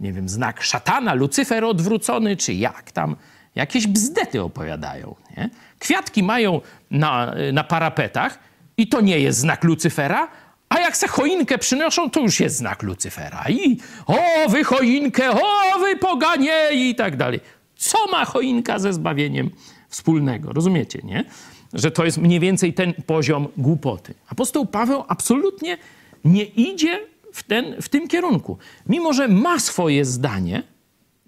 [0.00, 3.16] nie wiem, znak szatana, Lucyfer odwrócony, czy jak tam,
[3.54, 5.14] jakieś bzdety opowiadają.
[5.36, 5.50] Nie?
[5.78, 8.38] Kwiatki mają na, na parapetach
[8.76, 10.28] i to nie jest znak Lucyfera,
[10.68, 13.44] a jak se choinkę przynoszą, to już jest znak Lucyfera.
[13.48, 17.40] I o, wy choinkę, o, wy poganie i tak dalej.
[17.76, 19.50] Co ma choinka ze zbawieniem
[19.88, 20.52] wspólnego?
[20.52, 21.24] Rozumiecie, nie?
[21.72, 24.14] Że to jest mniej więcej ten poziom głupoty.
[24.28, 25.78] Apostoł Paweł absolutnie
[26.24, 27.00] nie idzie
[27.32, 28.58] w, ten, w tym kierunku.
[28.86, 30.62] Mimo, że ma swoje zdanie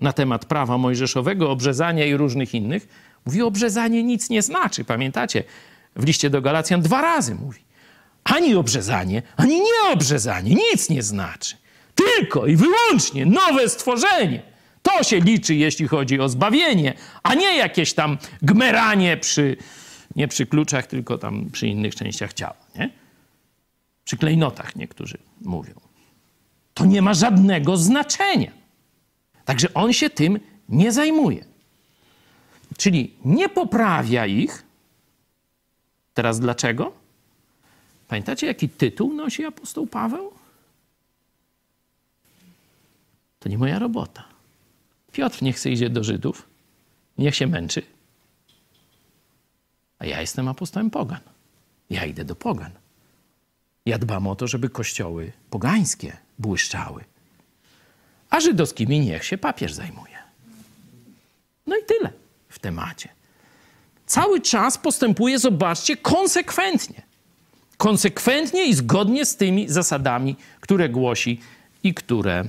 [0.01, 2.89] na temat prawa mojżeszowego, obrzezania i różnych innych,
[3.27, 4.85] mówi, obrzezanie nic nie znaczy.
[4.85, 5.45] Pamiętacie?
[5.97, 7.61] W liście do Galacjan dwa razy mówi.
[8.25, 11.57] Ani obrzezanie, ani nieobrzezanie nic nie znaczy.
[11.95, 14.50] Tylko i wyłącznie nowe stworzenie.
[14.83, 19.57] To się liczy, jeśli chodzi o zbawienie, a nie jakieś tam gmeranie przy,
[20.17, 22.91] nie przy kluczach, tylko tam przy innych częściach ciała, nie?
[24.05, 25.75] Przy klejnotach niektórzy mówią.
[26.75, 28.51] To nie ma żadnego znaczenia.
[29.45, 31.45] Także on się tym nie zajmuje.
[32.77, 34.65] Czyli nie poprawia ich.
[36.15, 36.93] Teraz dlaczego?
[38.09, 40.33] Pamiętacie, jaki tytuł nosi apostoł Paweł?
[43.39, 44.30] To nie moja robota.
[45.13, 46.49] Piotr niech chce idzie do Żydów,
[47.19, 47.83] niech się męczy.
[49.99, 51.21] A ja jestem apostołem pogan.
[51.91, 52.71] Ja idę do pogan.
[53.87, 57.05] Ja dbam o to, żeby kościoły pogańskie błyszczały.
[58.31, 60.19] A żydowskimi niech się papież zajmuje.
[61.67, 62.13] No i tyle
[62.49, 63.09] w temacie.
[64.07, 67.03] Cały czas postępuje, zobaczcie, konsekwentnie.
[67.77, 71.41] Konsekwentnie i zgodnie z tymi zasadami, które głosi
[71.83, 72.45] i które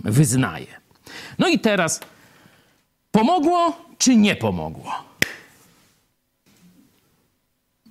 [0.00, 0.83] wyznaje.
[1.38, 2.00] No i teraz,
[3.10, 4.92] pomogło czy nie pomogło?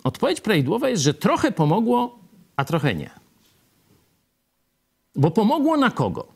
[0.03, 2.19] Odpowiedź prawidłowa jest, że trochę pomogło,
[2.55, 3.09] a trochę nie.
[5.15, 6.27] Bo pomogło na kogo?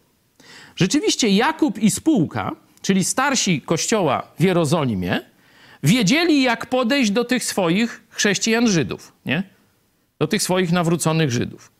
[0.75, 5.19] Rzeczywiście Jakub i spółka, czyli starsi kościoła w Jerozolimie,
[5.83, 9.43] wiedzieli, jak podejść do tych swoich chrześcijan Żydów, nie?
[10.19, 11.71] Do tych swoich nawróconych Żydów.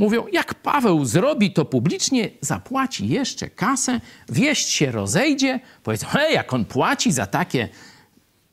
[0.00, 6.52] Mówią, jak Paweł zrobi to publicznie, zapłaci jeszcze kasę, wieść się rozejdzie, powiedzą, hej, jak
[6.52, 7.68] on płaci za takie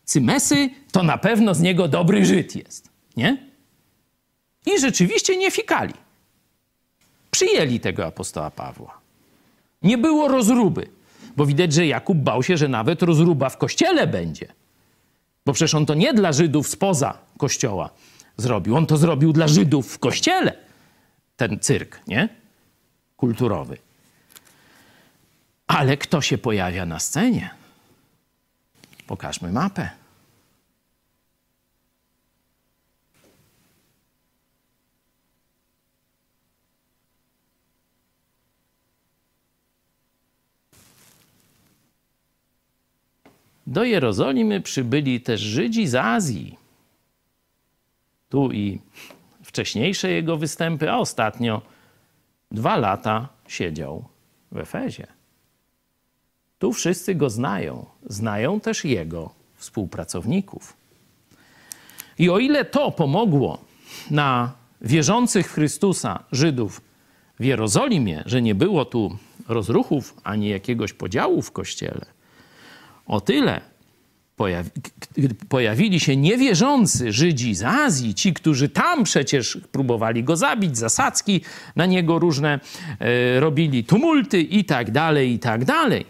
[0.03, 3.37] cymesy, to na pewno z niego dobry Żyd jest, nie?
[4.65, 5.93] I rzeczywiście nie fikali.
[7.31, 8.97] Przyjęli tego apostoła Pawła.
[9.81, 10.87] Nie było rozruby,
[11.37, 14.47] bo widać, że Jakub bał się, że nawet rozruba w kościele będzie.
[15.45, 17.89] Bo przecież on to nie dla Żydów spoza kościoła
[18.37, 20.66] zrobił, on to zrobił dla Żydów w kościele.
[21.37, 22.29] Ten cyrk, nie?
[23.17, 23.77] Kulturowy.
[25.67, 27.49] Ale kto się pojawia na scenie?
[29.07, 29.89] Pokażmy mapę.
[43.67, 46.57] Do Jerozolimy przybyli też Żydzi z Azji.
[48.29, 48.79] Tu i
[49.57, 51.61] wcześniejsze jego występy, a ostatnio
[52.51, 54.05] dwa lata siedział
[54.51, 55.07] w Efezie.
[56.59, 60.77] Tu wszyscy go znają, znają też jego współpracowników.
[62.19, 63.57] I o ile to pomogło
[64.11, 64.51] na
[64.81, 66.81] wierzących w Chrystusa Żydów
[67.39, 72.05] w Jerozolimie, że nie było tu rozruchów ani jakiegoś podziału w kościele,
[73.05, 73.61] o tyle
[74.37, 74.69] pojawi,
[75.49, 81.41] pojawili się niewierzący Żydzi z Azji, ci, którzy tam przecież próbowali go zabić, zasadzki
[81.75, 82.59] na niego różne
[82.99, 86.05] e, robili, tumulty i tak dalej, i tak dalej.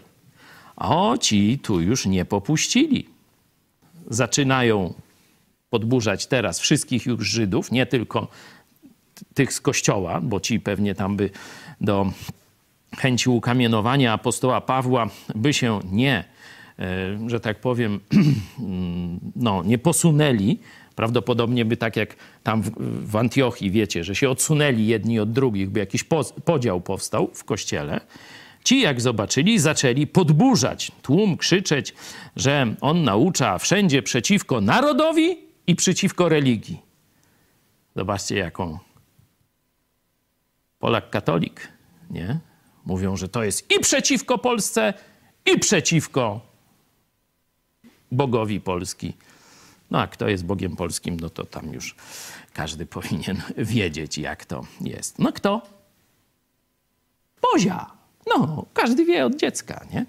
[0.76, 3.08] O, ci tu już nie popuścili.
[4.10, 4.94] Zaczynają
[5.70, 8.28] podburzać teraz wszystkich już Żydów, nie tylko
[9.34, 11.30] tych z kościoła, bo ci pewnie tam by
[11.80, 12.12] do
[12.98, 16.24] chęci ukamienowania apostoła Pawła by się nie
[17.26, 18.00] że tak powiem,
[19.36, 20.58] no, nie posunęli.
[20.94, 22.70] Prawdopodobnie by tak jak tam w,
[23.10, 26.04] w Antiochii, wiecie, że się odsunęli jedni od drugich, by jakiś
[26.44, 28.00] podział powstał w kościele.
[28.64, 31.94] Ci, jak zobaczyli, zaczęli podburzać tłum, krzyczeć,
[32.36, 36.82] że on naucza wszędzie przeciwko narodowi i przeciwko religii.
[37.96, 38.78] Zobaczcie, jaką
[40.78, 41.68] Polak katolik,
[42.10, 42.38] nie?
[42.84, 44.94] Mówią, że to jest i przeciwko Polsce,
[45.54, 46.47] i przeciwko
[48.12, 49.12] bogowi Polski.
[49.90, 51.94] No a kto jest Bogiem Polskim, no to tam już
[52.52, 55.18] każdy powinien wiedzieć, jak to jest.
[55.18, 55.62] No kto?
[57.42, 57.98] Bozia.
[58.26, 60.06] No, każdy wie od dziecka, nie?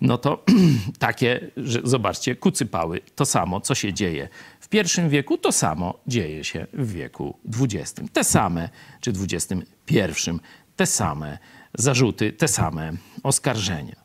[0.00, 0.44] No to
[0.98, 4.28] takie, że zobaczcie, kucypały, to samo, co się dzieje
[4.60, 7.94] w pierwszym wieku, to samo dzieje się w wieku XX.
[8.12, 8.68] Te same,
[9.00, 10.30] czy XXI,
[10.76, 11.38] te same
[11.74, 13.96] zarzuty, te same oskarżenia.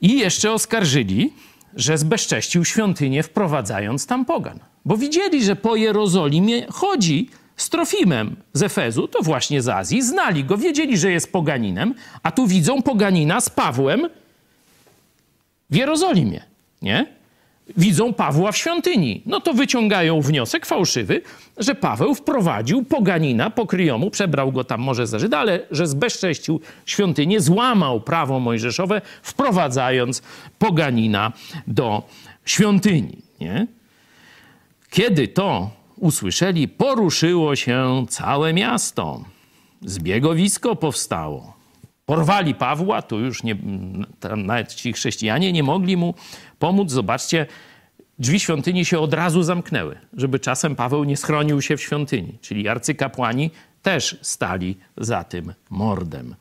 [0.00, 1.32] I jeszcze oskarżyli,
[1.76, 4.58] że zbezcześcił świątynię, wprowadzając tam pogan.
[4.84, 10.44] Bo widzieli, że po Jerozolimie chodzi z Trofimem z Efezu, to właśnie z Azji, znali
[10.44, 14.08] go, wiedzieli, że jest poganinem, a tu widzą poganina z Pawłem
[15.70, 16.42] w Jerozolimie,
[16.82, 17.06] nie?
[17.76, 19.22] Widzą Pawła w świątyni.
[19.26, 21.22] No to wyciągają wniosek fałszywy,
[21.56, 27.40] że Paweł wprowadził poganina pokryjomu, przebrał go tam może za Żyda, ale że zbezcześcił świątynię,
[27.40, 30.22] złamał prawo mojżeszowe, wprowadzając
[30.58, 31.32] poganina
[31.66, 32.02] do
[32.44, 33.66] świątyni, nie?
[34.90, 39.24] Kiedy to usłyszeli, poruszyło się całe miasto.
[39.82, 41.53] Zbiegowisko powstało.
[42.06, 43.56] Porwali Pawła, tu już nie,
[44.36, 46.14] nawet ci chrześcijanie nie mogli mu
[46.58, 46.90] pomóc.
[46.90, 47.46] Zobaczcie,
[48.18, 52.38] drzwi świątyni się od razu zamknęły, żeby czasem Paweł nie schronił się w świątyni.
[52.40, 53.50] Czyli arcykapłani
[53.82, 56.34] też stali za tym mordem.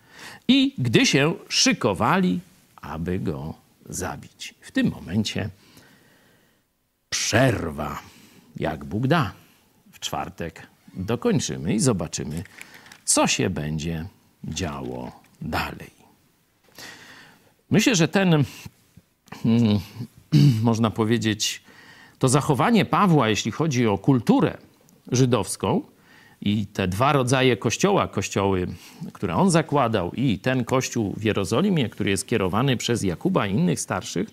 [0.47, 2.39] I gdy się szykowali,
[2.75, 3.53] aby go
[3.89, 4.55] zabić.
[4.61, 5.49] W tym momencie
[7.09, 7.99] przerwa,
[8.55, 9.31] jak Bóg da.
[9.91, 12.43] W czwartek dokończymy i zobaczymy,
[13.05, 14.05] co się będzie
[14.43, 15.91] działo dalej.
[17.71, 18.43] Myślę, że ten,
[19.43, 19.79] hmm,
[20.63, 21.61] można powiedzieć,
[22.19, 24.57] to zachowanie Pawła, jeśli chodzi o kulturę
[25.11, 25.81] żydowską
[26.41, 28.67] i te dwa rodzaje kościoła, kościoły,
[29.13, 33.79] które on zakładał, i ten kościół w Jerozolimie, który jest kierowany przez Jakuba i innych
[33.79, 34.29] starszych,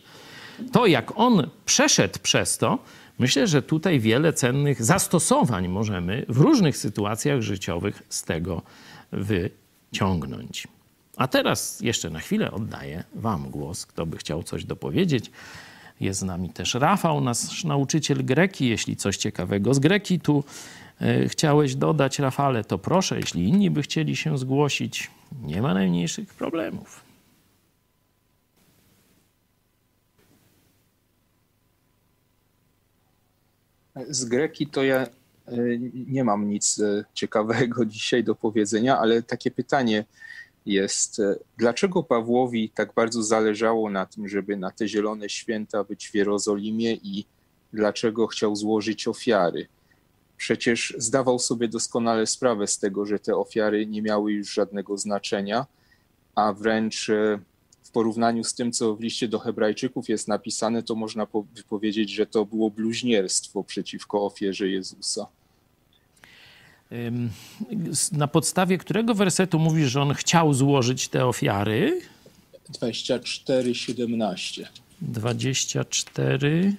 [0.72, 2.78] to jak on przeszedł przez to,
[3.18, 8.62] myślę, że tutaj wiele cennych zastosowań możemy w różnych sytuacjach życiowych z tego
[9.12, 10.68] wyciągnąć.
[11.20, 15.30] A teraz jeszcze na chwilę oddaję Wam głos, kto by chciał coś dopowiedzieć.
[16.00, 18.68] Jest z nami też Rafał, nasz nauczyciel greki.
[18.68, 20.44] Jeśli coś ciekawego z greki tu
[21.02, 23.16] y, chciałeś dodać, Rafale, to proszę.
[23.16, 25.10] Jeśli inni by chcieli się zgłosić,
[25.42, 27.00] nie ma najmniejszych problemów.
[34.08, 35.08] Z greki to ja e,
[35.92, 40.04] nie mam nic e, ciekawego dzisiaj do powiedzenia, ale takie pytanie
[40.66, 46.08] jest, e, dlaczego Pawłowi tak bardzo zależało na tym, żeby na te zielone święta być
[46.08, 47.24] w Jerozolimie i
[47.72, 49.68] dlaczego chciał złożyć ofiary?
[50.36, 55.66] Przecież zdawał sobie doskonale sprawę z tego, że te ofiary nie miały już żadnego znaczenia,
[56.34, 57.38] a wręcz e,
[57.82, 61.26] w porównaniu z tym, co w liście do Hebrajczyków jest napisane, to można
[61.68, 65.26] powiedzieć, że to było bluźnierstwo przeciwko ofierze Jezusa.
[68.12, 72.00] Na podstawie którego wersetu mówisz, że on chciał złożyć te ofiary?
[72.68, 74.68] 24, 17.
[75.02, 76.74] 24.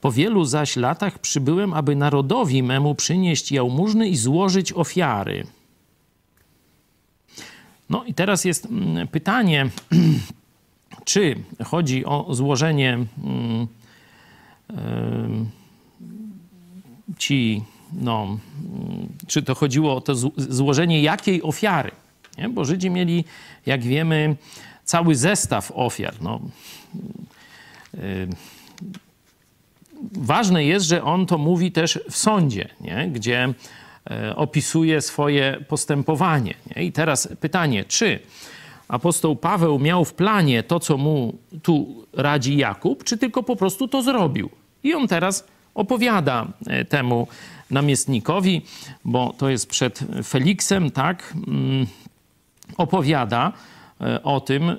[0.00, 5.46] Po wielu zaś latach przybyłem, aby narodowi memu przynieść jałmużny i złożyć ofiary.
[7.90, 9.70] No i teraz jest mm, pytanie,
[11.04, 13.66] czy chodzi o złożenie mm,
[17.18, 18.38] ci, no,
[19.26, 21.90] czy to chodziło o to złożenie jakiej ofiary?
[22.38, 22.48] Nie?
[22.48, 23.24] Bo Żydzi mieli,
[23.66, 24.36] jak wiemy,
[24.84, 26.14] cały zestaw ofiar.
[26.20, 26.40] No,
[30.12, 33.08] ważne jest, że on to mówi też w sądzie, nie?
[33.12, 33.54] gdzie
[34.10, 36.54] e, opisuje swoje postępowanie.
[36.76, 36.84] Nie?
[36.84, 38.20] I teraz pytanie, czy
[38.90, 43.88] apostoł Paweł miał w planie to, co mu tu radzi Jakub, czy tylko po prostu
[43.88, 44.50] to zrobił?
[44.82, 47.28] I on teraz opowiada e, temu
[47.70, 48.62] namiestnikowi,
[49.04, 51.34] bo to jest przed Feliksem, tak?
[51.46, 51.86] Mm,
[52.76, 53.52] opowiada
[54.00, 54.76] e, o tym,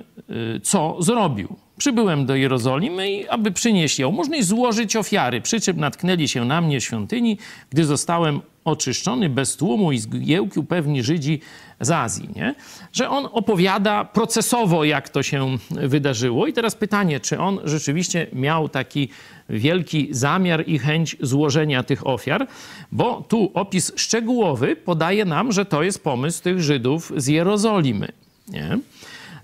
[0.62, 1.56] co zrobił.
[1.78, 5.40] Przybyłem do Jerozolimy, aby przynieść jałmużnę i złożyć ofiary.
[5.40, 7.38] Przy czym natknęli się na mnie świątyni,
[7.70, 11.40] gdy zostałem oczyszczony bez tłumu i zgiełku pewni Żydzi
[11.80, 12.28] z Azji.
[12.36, 12.54] Nie?
[12.92, 16.46] Że on opowiada procesowo, jak to się wydarzyło.
[16.46, 19.08] I teraz pytanie, czy on rzeczywiście miał taki
[19.48, 22.46] wielki zamiar i chęć złożenia tych ofiar,
[22.92, 28.08] bo tu opis szczegółowy podaje nam, że to jest pomysł tych Żydów z Jerozolimy.
[28.48, 28.78] Nie?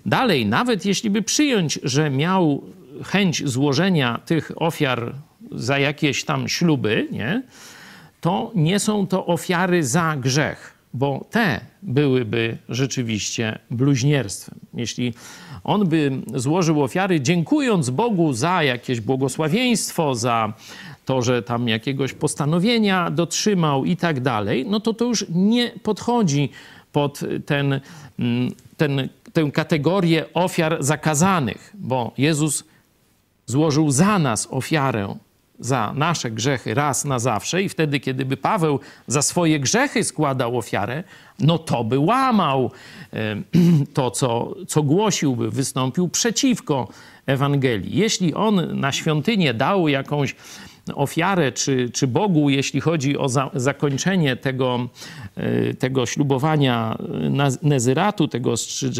[0.05, 2.63] Dalej, nawet jeśli by przyjąć, że miał
[3.03, 5.13] chęć złożenia tych ofiar
[5.51, 7.43] za jakieś tam śluby, nie,
[8.21, 14.59] to nie są to ofiary za grzech, bo te byłyby rzeczywiście bluźnierstwem.
[14.73, 15.13] Jeśli
[15.63, 20.53] on by złożył ofiary, dziękując Bogu za jakieś błogosławieństwo, za
[21.05, 26.49] to, że tam jakiegoś postanowienia dotrzymał i tak dalej, no to to już nie podchodzi
[26.91, 27.79] pod ten,
[28.77, 32.63] ten, tę kategorię ofiar zakazanych, bo Jezus
[33.45, 35.15] złożył za nas ofiarę
[35.59, 40.57] za nasze grzechy raz na zawsze i wtedy, kiedy by Paweł za swoje grzechy składał
[40.57, 41.03] ofiarę,
[41.39, 42.71] no to by łamał
[43.93, 46.87] to, co, co głosiłby, wystąpił przeciwko
[47.25, 47.97] Ewangelii.
[47.97, 50.35] Jeśli on na świątynię dał jakąś
[50.95, 54.89] ofiarę, czy, czy Bogu, jeśli chodzi o za, zakończenie tego,
[55.35, 56.97] e, tego ślubowania
[57.61, 58.57] nezyratu, tego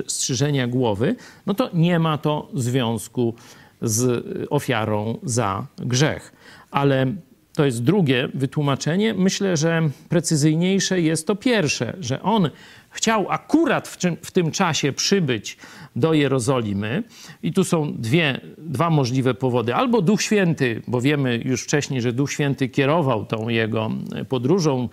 [0.07, 3.33] strzyżenia głowy, no to nie ma to związku
[3.81, 6.38] z ofiarą za grzech.
[6.71, 7.13] Ale
[7.59, 9.13] to jest drugie wytłumaczenie.
[9.13, 12.49] Myślę, że precyzyjniejsze jest to pierwsze, że on
[12.89, 15.57] chciał akurat w, czym, w, tym czasie przybyć
[15.95, 17.03] do Jerozolimy.
[17.43, 19.75] I tu są dwie, dwa możliwe powody.
[19.75, 23.91] Albo Duch Święty, bo wiemy już wcześniej, że Duch Święty kierował tą jego
[24.29, 24.89] podróżą,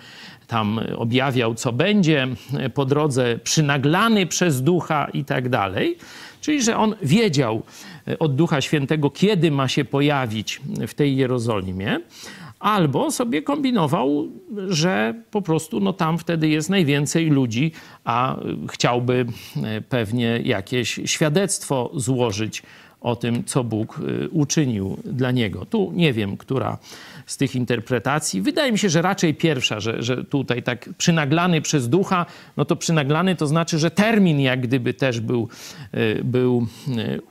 [0.46, 2.28] tam objawiał, co będzie
[2.74, 5.96] po drodze, przynaglany przez Ducha i tak dalej.
[6.40, 7.62] Czyli, że on wiedział
[8.18, 12.00] od Ducha Świętego, kiedy ma się pojawić w tej Jerozolimie
[12.60, 14.28] albo sobie kombinował,
[14.68, 17.72] że po prostu no, tam wtedy jest najwięcej ludzi,
[18.04, 18.36] a
[18.70, 19.26] chciałby
[19.62, 22.62] e, pewnie jakieś świadectwo złożyć
[23.00, 25.66] o tym, co Bóg e, uczynił dla niego.
[25.66, 26.78] Tu nie wiem, która
[27.26, 28.42] z tych interpretacji.
[28.42, 32.26] Wydaje mi się, że raczej pierwsza, że, że tutaj tak przynaglany przez ducha,
[32.56, 35.48] no to przynaglany to znaczy, że termin jak gdyby też był,
[36.24, 36.66] był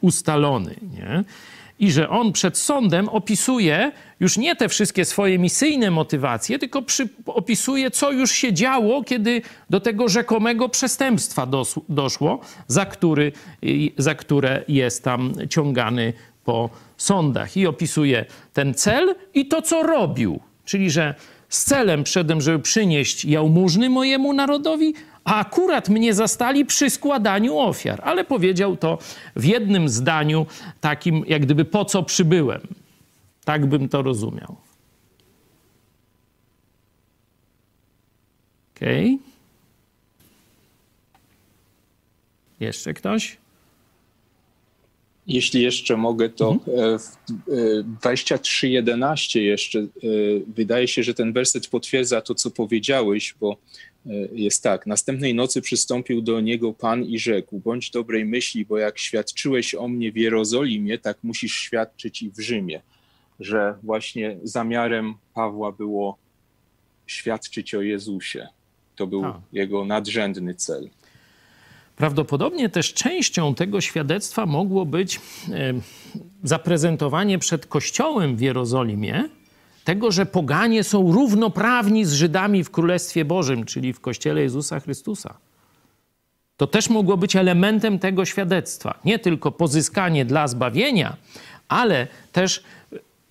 [0.02, 0.76] ustalony.
[0.94, 1.24] Nie?
[1.80, 7.10] I że on przed sądem opisuje już nie te wszystkie swoje misyjne motywacje, tylko przy,
[7.26, 13.32] opisuje, co już się działo, kiedy do tego rzekomego przestępstwa dos, doszło, za, który,
[13.98, 16.14] za które jest tam ciągany
[16.46, 17.58] po sądach.
[17.58, 20.40] I opisuje ten cel i to, co robił.
[20.66, 21.16] Czyli, że
[21.50, 24.94] z celem przedem, żeby przynieść jałmużny mojemu narodowi,
[25.26, 28.02] a akurat mnie zastali przy składaniu ofiar.
[28.04, 28.98] Ale powiedział to
[29.36, 30.46] w jednym zdaniu,
[30.82, 32.62] takim jak gdyby po co przybyłem.
[33.46, 34.56] Tak bym to rozumiał.
[38.76, 39.06] Okej.
[39.06, 39.36] Okay.
[42.60, 43.38] Jeszcze ktoś?
[45.28, 47.00] Jeśli jeszcze mogę, to mhm.
[47.00, 47.18] w
[48.04, 49.86] 23.11 e, jeszcze e,
[50.48, 53.58] wydaje się, że ten werset potwierdza to, co powiedziałeś, bo e,
[54.32, 54.88] jest tak.
[54.88, 59.88] Następnej nocy przystąpił do niego Pan i rzekł: Bądź dobrej myśli, bo jak świadczyłeś o
[59.88, 62.82] mnie w Jerozolimie, tak musisz świadczyć i w Rzymie.
[63.40, 66.18] Że właśnie zamiarem Pawła było
[67.08, 68.48] świadczyć o Jezusie.
[68.96, 69.42] To był A.
[69.54, 70.90] jego nadrzędny cel.
[71.96, 75.20] Prawdopodobnie też częścią tego świadectwa mogło być
[75.52, 75.74] e,
[76.44, 79.30] zaprezentowanie przed Kościołem w Jerozolimie
[79.86, 85.34] tego, że poganie są równoprawni z Żydami w Królestwie Bożym, czyli w Kościele Jezusa Chrystusa.
[86.58, 89.00] To też mogło być elementem tego świadectwa.
[89.06, 91.18] Nie tylko pozyskanie dla zbawienia,
[91.68, 92.64] ale też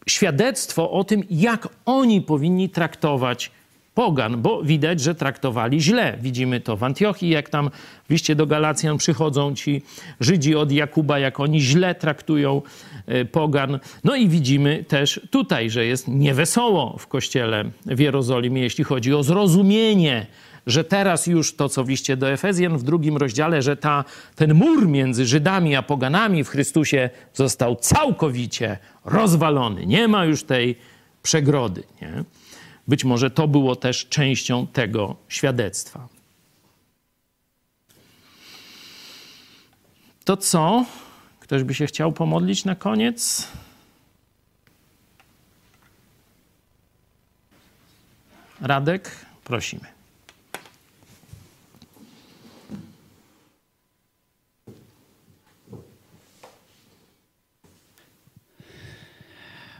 [0.07, 3.51] świadectwo o tym, jak oni powinni traktować
[3.95, 6.19] pogan, bo widać, że traktowali źle.
[6.21, 7.71] Widzimy to w Antiochii, jak tam
[8.09, 9.83] w liście do Galacjan przychodzą ci
[10.21, 12.63] Żydzi od Jakuba, jak oni źle traktują
[13.33, 13.79] pogan.
[14.05, 19.23] No i widzimy też tutaj, że jest niewesoło w kościele w Jerozolimie, jeśli chodzi o
[19.23, 20.27] zrozumienie
[20.67, 24.55] że teraz już to, co w liście do Efezjan w drugim rozdziale, że ta, ten
[24.55, 29.87] mur między Żydami a poganami w Chrystusie został całkowicie rozwalony.
[29.87, 30.77] Nie ma już tej
[31.23, 31.83] przegrody.
[32.03, 32.25] Nie?
[32.89, 36.09] Być może to było też częścią tego świadectwa.
[40.25, 40.85] To co?
[41.55, 43.49] Ktoś by się chciał pomodlić na koniec?
[48.61, 49.87] Radek, prosimy.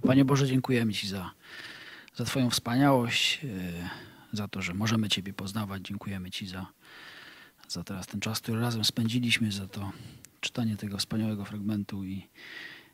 [0.07, 1.31] Panie Boże, dziękujemy Ci za
[2.17, 3.89] za Twoją wspaniałość, e,
[4.33, 5.83] za to, że możemy Ciebie poznawać.
[5.83, 6.67] Dziękujemy Ci za,
[7.69, 9.93] za teraz ten czas, który razem spędziliśmy, za to
[10.45, 12.27] czytanie tego wspaniałego fragmentu i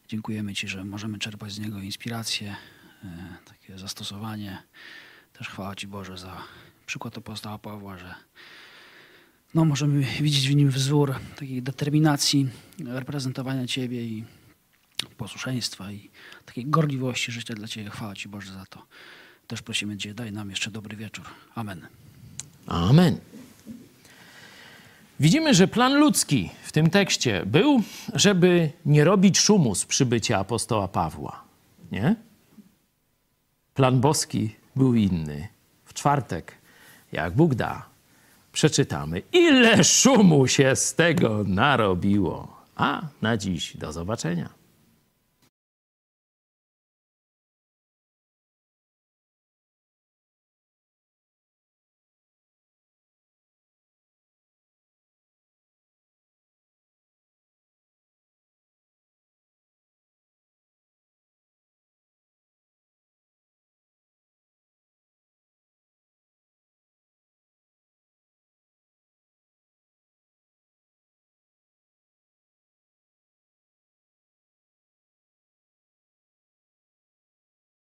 [0.08, 2.56] dziękujemy Ci, że możemy czerpać z niego inspirację,
[3.04, 3.08] e,
[3.44, 4.62] takie zastosowanie.
[5.32, 6.42] Też chwała Ci Boże za
[6.86, 8.14] przykład apostoła Pawła, że
[9.54, 12.48] no, możemy widzieć w nim wzór takiej determinacji,
[12.84, 14.24] reprezentowania Ciebie i
[15.16, 16.10] posłuszeństwa i
[16.44, 17.90] takiej gorliwości życia dla Ciebie.
[17.90, 18.86] Chwała Ci Boże za to.
[19.46, 21.24] Też prosimy Cię, daj nam jeszcze dobry wieczór.
[21.54, 21.86] Amen.
[22.66, 23.18] Amen.
[25.20, 27.82] Widzimy, że plan ludzki w tym tekście był,
[28.14, 31.42] żeby nie robić szumu z przybycia apostoła Pawła.
[31.92, 32.16] Nie?
[33.74, 35.48] Plan boski był inny.
[35.84, 36.54] W czwartek,
[37.12, 37.86] jak Bóg da,
[38.52, 42.56] przeczytamy, ile szumu się z tego narobiło.
[42.76, 44.59] A na dziś do zobaczenia.